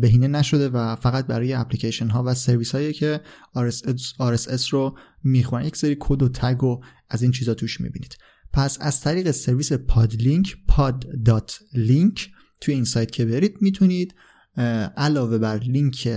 بهینه 0.00 0.28
نشده 0.28 0.68
و 0.68 0.96
فقط 0.96 1.26
برای 1.26 1.52
اپلیکیشن 1.52 2.08
ها 2.08 2.22
و 2.26 2.34
سرویس 2.34 2.74
هایی 2.74 2.92
که 2.92 3.20
RSS, 3.56 4.00
RSS 4.20 4.68
رو 4.68 4.98
می‌خوان 5.24 5.64
یک 5.64 5.76
سری 5.76 5.96
کد 6.00 6.22
و 6.22 6.28
tag 6.28 6.64
و 6.64 6.80
از 7.10 7.22
این 7.22 7.30
چیزا 7.30 7.54
توش 7.54 7.80
می‌بینید. 7.80 8.16
پس 8.52 8.78
از 8.80 9.00
طریق 9.00 9.30
سرویس 9.30 9.72
Pod 9.72 10.08
Link 10.08 10.56
pod.link 10.70 12.20
توی 12.60 12.74
این 12.74 12.84
سایت 12.84 13.10
که 13.10 13.24
برید 13.24 13.56
می‌تونید 13.60 14.14
علاوه 14.96 15.38
بر 15.38 15.58
لینک 15.58 16.08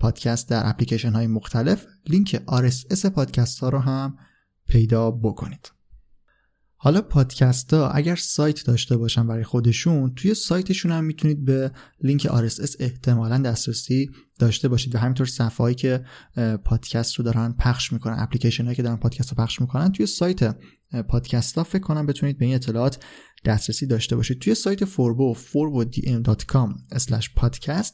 پادکست 0.00 0.48
در 0.48 0.68
اپلیکیشن 0.68 1.12
های 1.12 1.26
مختلف 1.26 1.86
لینک 2.06 2.36
RSS 2.36 3.06
پادکست 3.06 3.58
ها 3.58 3.68
رو 3.68 3.78
هم 3.78 4.16
پیدا 4.68 5.10
بکنید. 5.10 5.70
حالا 6.76 7.02
پادکست 7.02 7.74
ها 7.74 7.90
اگر 7.90 8.16
سایت 8.16 8.66
داشته 8.66 8.96
باشن 8.96 9.26
برای 9.26 9.44
خودشون 9.44 10.14
توی 10.14 10.34
سایتشون 10.34 10.92
هم 10.92 11.04
می‌تونید 11.04 11.44
به 11.44 11.72
لینک 12.02 12.28
RSS 12.28 12.76
احتمالا 12.78 13.38
دسترسی 13.38 14.10
داشته 14.38 14.68
باشید 14.68 14.94
و 14.94 14.98
همینطور 14.98 15.26
صفحه 15.26 15.56
هایی 15.56 15.74
که 15.74 16.04
پادکست 16.64 17.14
رو 17.14 17.24
دارن 17.24 17.52
پخش 17.52 17.92
می‌کنن 17.92 18.16
اپلیکیشن 18.18 18.64
هایی 18.64 18.76
که 18.76 18.82
دارن 18.82 18.96
پادکست 18.96 19.30
رو 19.30 19.36
پخش 19.36 19.60
می‌کنن 19.60 19.92
توی 19.92 20.06
سایت 20.06 20.56
پادکست 21.08 21.58
ها 21.58 21.64
فکر 21.64 21.82
کنم 21.82 22.06
بتونید 22.06 22.38
به 22.38 22.44
این 22.44 22.54
اطلاعات 22.54 23.04
دسترسی 23.44 23.86
داشته 23.86 24.16
باشید. 24.16 24.38
توی 24.38 24.54
سایت 24.54 24.84
فوربو 24.84 25.34
forbodium.com/podcast 25.34 27.92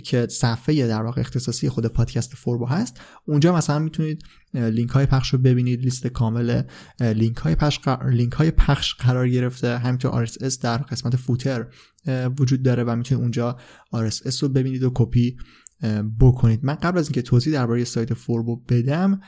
که 0.00 0.26
صفحه 0.30 0.86
در 0.86 1.02
واقع 1.02 1.20
اختصاصی 1.20 1.68
خود 1.68 1.86
پادکست 1.86 2.34
فوربو 2.34 2.66
هست. 2.66 3.00
اونجا 3.26 3.56
مثلا 3.56 3.78
می‌تونید 3.78 4.22
لینک 4.54 4.90
های 4.90 5.06
پخش 5.06 5.28
رو 5.28 5.38
ببینید 5.38 5.80
لیست 5.80 6.06
کامل 6.06 6.62
لینک 7.00 7.36
های 7.36 7.54
پخش 7.54 7.80
لینک 8.10 8.32
های 8.32 8.50
پخش 8.50 8.94
قرار 8.94 9.28
گرفته. 9.28 9.78
همینطور 9.78 10.26
RSS 10.26 10.58
در 10.60 10.78
قسمت 10.78 11.16
footer 11.16 11.66
وجود 12.38 12.62
داره 12.62 12.84
و 12.84 12.96
می‌تونید 12.96 13.22
اونجا 13.22 13.56
RSS 13.94 14.38
رو 14.38 14.48
ببینید 14.48 14.82
و 14.82 14.90
کپی 14.94 15.36
بکنید. 16.20 16.64
من 16.64 16.74
قبل 16.74 16.98
از 16.98 17.06
اینکه 17.06 17.22
توضیح 17.22 17.52
درباره 17.52 17.84
سایت 17.84 18.14
فوربو 18.14 18.56
بدم 18.56 19.20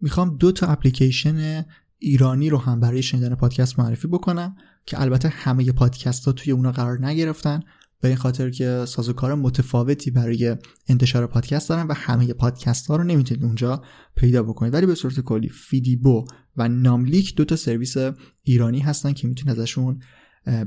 می‌خوام 0.00 0.36
دو 0.36 0.52
تا 0.52 0.66
اپلیکیشن 0.66 1.64
ایرانی 1.98 2.50
رو 2.50 2.58
هم 2.58 2.80
برای 2.80 3.02
شنیدن 3.02 3.34
پادکست 3.34 3.78
معرفی 3.78 4.08
بکنم 4.08 4.56
که 4.86 5.00
البته 5.00 5.28
همه 5.28 5.72
پادکست 5.72 6.24
ها 6.24 6.32
توی 6.32 6.52
اونا 6.52 6.72
قرار 6.72 7.06
نگرفتن. 7.06 7.60
به 8.02 8.08
این 8.08 8.16
خاطر 8.16 8.50
که 8.50 8.84
سازوکار 8.88 9.34
متفاوتی 9.34 10.10
برای 10.10 10.56
انتشار 10.88 11.26
پادکست 11.26 11.68
دارن 11.68 11.86
و 11.86 11.94
همه 11.94 12.32
پادکست 12.32 12.86
ها 12.86 12.96
رو 12.96 13.04
نمی‌تونید 13.04 13.44
اونجا 13.44 13.82
پیدا 14.16 14.42
بکنید. 14.42 14.74
ولی 14.74 14.86
به 14.86 14.94
صورت 14.94 15.20
کلی 15.20 15.48
فیدیبو 15.48 16.24
و 16.56 16.68
ناملیک 16.68 17.34
دو 17.34 17.44
تا 17.44 17.56
سرویس 17.56 17.94
ایرانی 18.42 18.80
هستن 18.80 19.12
که 19.12 19.28
می‌تونید 19.28 19.60
ازشون 19.60 20.00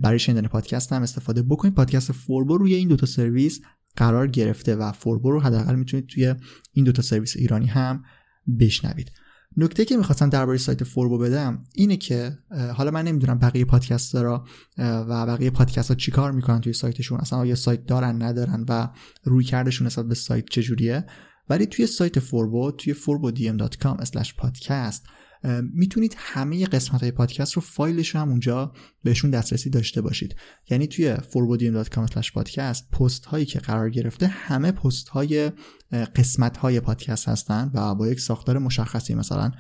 برای 0.01 0.19
شنیدن 0.19 0.47
پادکست 0.47 0.93
هم 0.93 1.01
استفاده 1.01 1.41
بکنید. 1.41 1.73
پادکست 1.73 2.11
فوربو 2.11 2.57
روی 2.57 2.75
این 2.75 2.87
دو 2.87 2.95
تا 2.95 3.05
سرویس 3.05 3.61
قرار 3.95 4.27
گرفته 4.27 4.75
و 4.75 4.91
فوربو 4.91 5.31
رو 5.31 5.39
حداقل 5.39 5.75
می‌تونید 5.75 6.07
توی 6.07 6.35
این 6.73 6.85
دو 6.85 6.91
تا 6.91 7.01
سرویس 7.01 7.35
ایرانی 7.37 7.67
هم 7.67 8.03
بشنوید. 8.59 9.11
نکته‌ای 9.57 9.85
که 9.85 9.97
می‌خواستم 9.97 10.29
درباره 10.29 10.57
سایت 10.57 10.83
فوربو 10.83 11.17
بدم 11.17 11.63
اینه 11.73 11.97
که 11.97 12.37
حالا 12.75 12.91
من 12.91 13.03
نمی‌دونم 13.03 13.39
بقیه 13.39 13.65
پادکسترا 13.65 14.45
و 14.77 15.25
بقیه 15.25 15.49
پادکست 15.49 15.89
ها 15.89 15.95
چیکار 15.95 16.31
می‌کنن 16.31 16.61
توی 16.61 16.73
سایتشون 16.73 17.19
اصلا 17.19 17.39
آیا 17.39 17.55
سایت 17.55 17.85
دارن 17.85 18.21
ندارن 18.21 18.65
و 18.69 18.89
رویکردشون 19.23 19.87
نسبت 19.87 20.05
به 20.05 20.15
سایت 20.15 20.45
چجوریه. 20.49 21.05
ولی 21.49 21.65
توی 21.65 21.87
سایت 21.87 22.19
فوربو 22.19 22.71
توی 22.71 22.93
forbodium.com/podcast 22.93 25.01
می‌تونید 25.73 26.15
همه 26.17 26.65
قسمت 26.65 27.01
های 27.01 27.11
پادکست 27.11 27.53
رو 27.53 27.61
فایلش 27.61 28.15
هم 28.15 28.29
اونجا 28.29 28.73
بهشون 29.03 29.31
دسترسی 29.31 29.69
داشته 29.69 30.01
باشید. 30.01 30.35
یعنی 30.69 30.87
توی 30.87 31.15
forbodium.com/podcast 31.15 32.89
پست 32.91 33.25
هایی 33.25 33.45
که 33.45 33.59
قرار 33.59 33.89
گرفته 33.89 34.27
همه 34.27 34.71
پست 34.71 35.09
های 35.09 35.51
قسمت 36.15 36.57
های 36.57 36.79
پادکست 36.79 37.29
هستن 37.29 37.71
و 37.73 37.95
با 37.95 38.07
یک 38.07 38.19
ساختار 38.19 38.57
مشخصی. 38.57 39.15
مثلا 39.15 39.51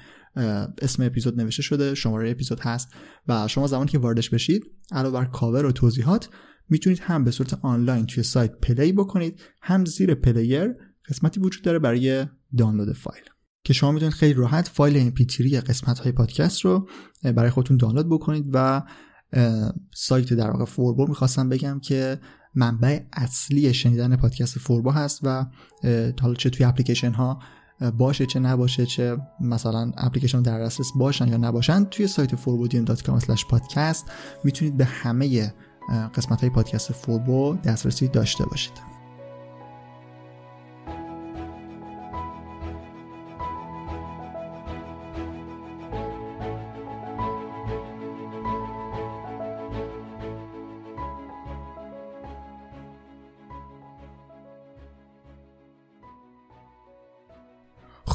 اسم 0.81 1.03
اپیزود 1.03 1.41
نوشته 1.41 1.61
شده 1.61 1.95
شماره 1.95 2.31
اپیزود 2.31 2.59
هست 2.59 2.89
و 3.27 3.47
شما 3.47 3.67
زمانی 3.67 3.89
که 3.89 3.97
واردش 3.97 4.29
بشید 4.29 4.63
علاوه 4.91 5.13
بر 5.19 5.25
کاور 5.25 5.65
و 5.65 5.71
توضیحات 5.71 6.29
می‌تونید 6.69 6.99
هم 6.99 7.23
به 7.23 7.31
صورت 7.31 7.53
آنلاین 7.61 8.05
توی 8.05 8.23
سایت 8.23 8.51
play 8.51 8.91
بکنید 8.91 9.39
هم 9.61 9.85
زیر 9.85 10.15
player 10.15 10.73
قسمتی 11.09 11.39
وجود 11.39 11.63
داره 11.63 11.79
برای 11.79 12.25
دانلود 12.57 12.93
فایل. 12.93 13.34
که 13.65 13.73
شما 13.73 13.91
می‌تونید 13.91 14.13
خیلی 14.13 14.33
راحت 14.33 14.67
فایل 14.67 15.13
mp3 15.15 15.55
قسمت 15.55 15.99
های 15.99 16.11
پادکست 16.11 16.61
رو 16.61 16.87
برای 17.23 17.49
خودتون 17.49 17.77
دانلود 17.77 18.09
بکنید 18.09 18.49
و 18.53 18.83
سایت 19.95 20.33
در 20.33 20.51
واقع 20.51 20.65
فوربو 20.65 21.07
می‌خواستم 21.07 21.49
بگم 21.49 21.79
که 21.79 22.19
منبع 22.55 22.99
اصلی 23.13 23.73
شنیدن 23.73 24.15
پادکست 24.15 24.59
فوربو 24.59 24.91
هست 24.91 25.19
و 25.23 25.45
حالا 26.21 26.33
چه 26.33 26.49
توی 26.49 26.65
اپلیکیشن 26.65 27.11
ها 27.11 27.39
باشه 27.97 28.25
چه 28.25 28.39
نباشه 28.39 28.85
چه 28.85 29.17
مثلا 29.41 29.91
اپلیکیشن 29.97 30.41
در 30.41 30.59
دسترس 30.59 30.91
باشن 30.95 31.27
یا 31.27 31.37
نباشن 31.37 31.85
توی 31.85 32.07
سایت 32.07 32.35
forbodium.com/podcast 32.35 34.09
می‌تونید 34.43 34.77
به 34.77 34.85
همه 34.85 35.53
قسمت 36.15 36.41
های 36.41 36.49
پادکست 36.49 36.91
فوربو 36.91 37.57
دسترسی 37.63 38.07
داشته 38.07 38.45
باشید. 38.45 38.94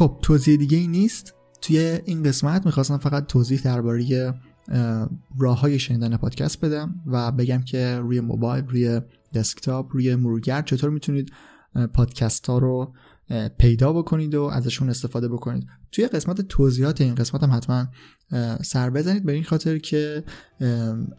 خب 0.00 0.18
توضیح 0.22 0.56
دیگه 0.56 0.78
ای 0.78 0.86
نیست. 0.86 1.34
توی 1.62 1.78
این 2.04 2.22
قسمت 2.22 2.66
می‌خواستم 2.66 2.98
فقط 2.98 3.26
توضیح 3.26 3.60
درباره 3.60 4.34
راه 5.38 5.60
های 5.60 5.78
شنیدن 5.78 6.16
پادکست 6.16 6.64
بدم 6.64 6.94
و 7.06 7.32
بگم 7.32 7.62
که 7.62 7.98
روی 8.02 8.20
موبایل 8.20 8.64
روی 8.68 9.00
دسکتاپ 9.34 9.86
روی 9.92 10.14
مرورگر 10.14 10.62
چطور 10.62 10.90
می‌تونید 10.90 11.32
پادکست 11.94 12.46
ها 12.46 12.58
رو 12.58 12.94
پیدا 13.58 13.92
بکنید 13.92 14.34
و 14.34 14.42
ازشون 14.42 14.90
استفاده 14.90 15.28
بکنید. 15.28 15.66
توی 15.92 16.06
قسمت 16.06 16.40
توضیحات 16.40 17.00
این 17.00 17.14
قسمت 17.14 17.42
هم 17.42 17.52
حتما 17.52 17.86
سر 18.62 18.90
بزنید. 18.90 19.24
به 19.24 19.32
این 19.32 19.44
خاطر 19.44 19.78
که 19.78 20.24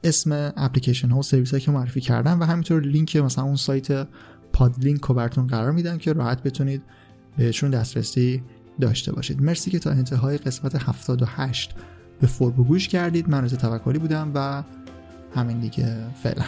اسم 0.03 0.53
اپلیکیشن 0.57 1.09
ها 1.09 1.19
و 1.19 1.23
سرویس 1.23 1.55
که 1.55 1.71
معرفی 1.71 2.01
کردم 2.01 2.39
و 2.39 2.43
همینطور 2.43 2.81
لینک 2.81 3.15
مثلا 3.15 3.43
اون 3.43 3.55
سایت 3.55 4.07
پادلینک 4.53 5.01
رو 5.01 5.15
براتون 5.15 5.47
قرار 5.47 5.71
میدم 5.71 5.97
که 5.97 6.13
راحت 6.13 6.43
بتونید 6.43 6.81
بهشون 7.37 7.69
دسترسی 7.69 8.43
داشته 8.81 9.11
باشید. 9.11 9.41
مرسی 9.41 9.71
که 9.71 9.79
تا 9.79 9.91
انتهای 9.91 10.37
قسمت 10.37 10.75
78 10.75 11.75
به 12.21 12.27
فوربو 12.27 12.63
گوش 12.63 12.87
کردید. 12.87 13.29
من 13.29 13.43
رضا 13.43 13.57
توکلی 13.57 13.99
بودم 13.99 14.31
و 14.35 14.63
همین 15.35 15.59
دیگه. 15.59 15.95
فعلا. 16.23 16.43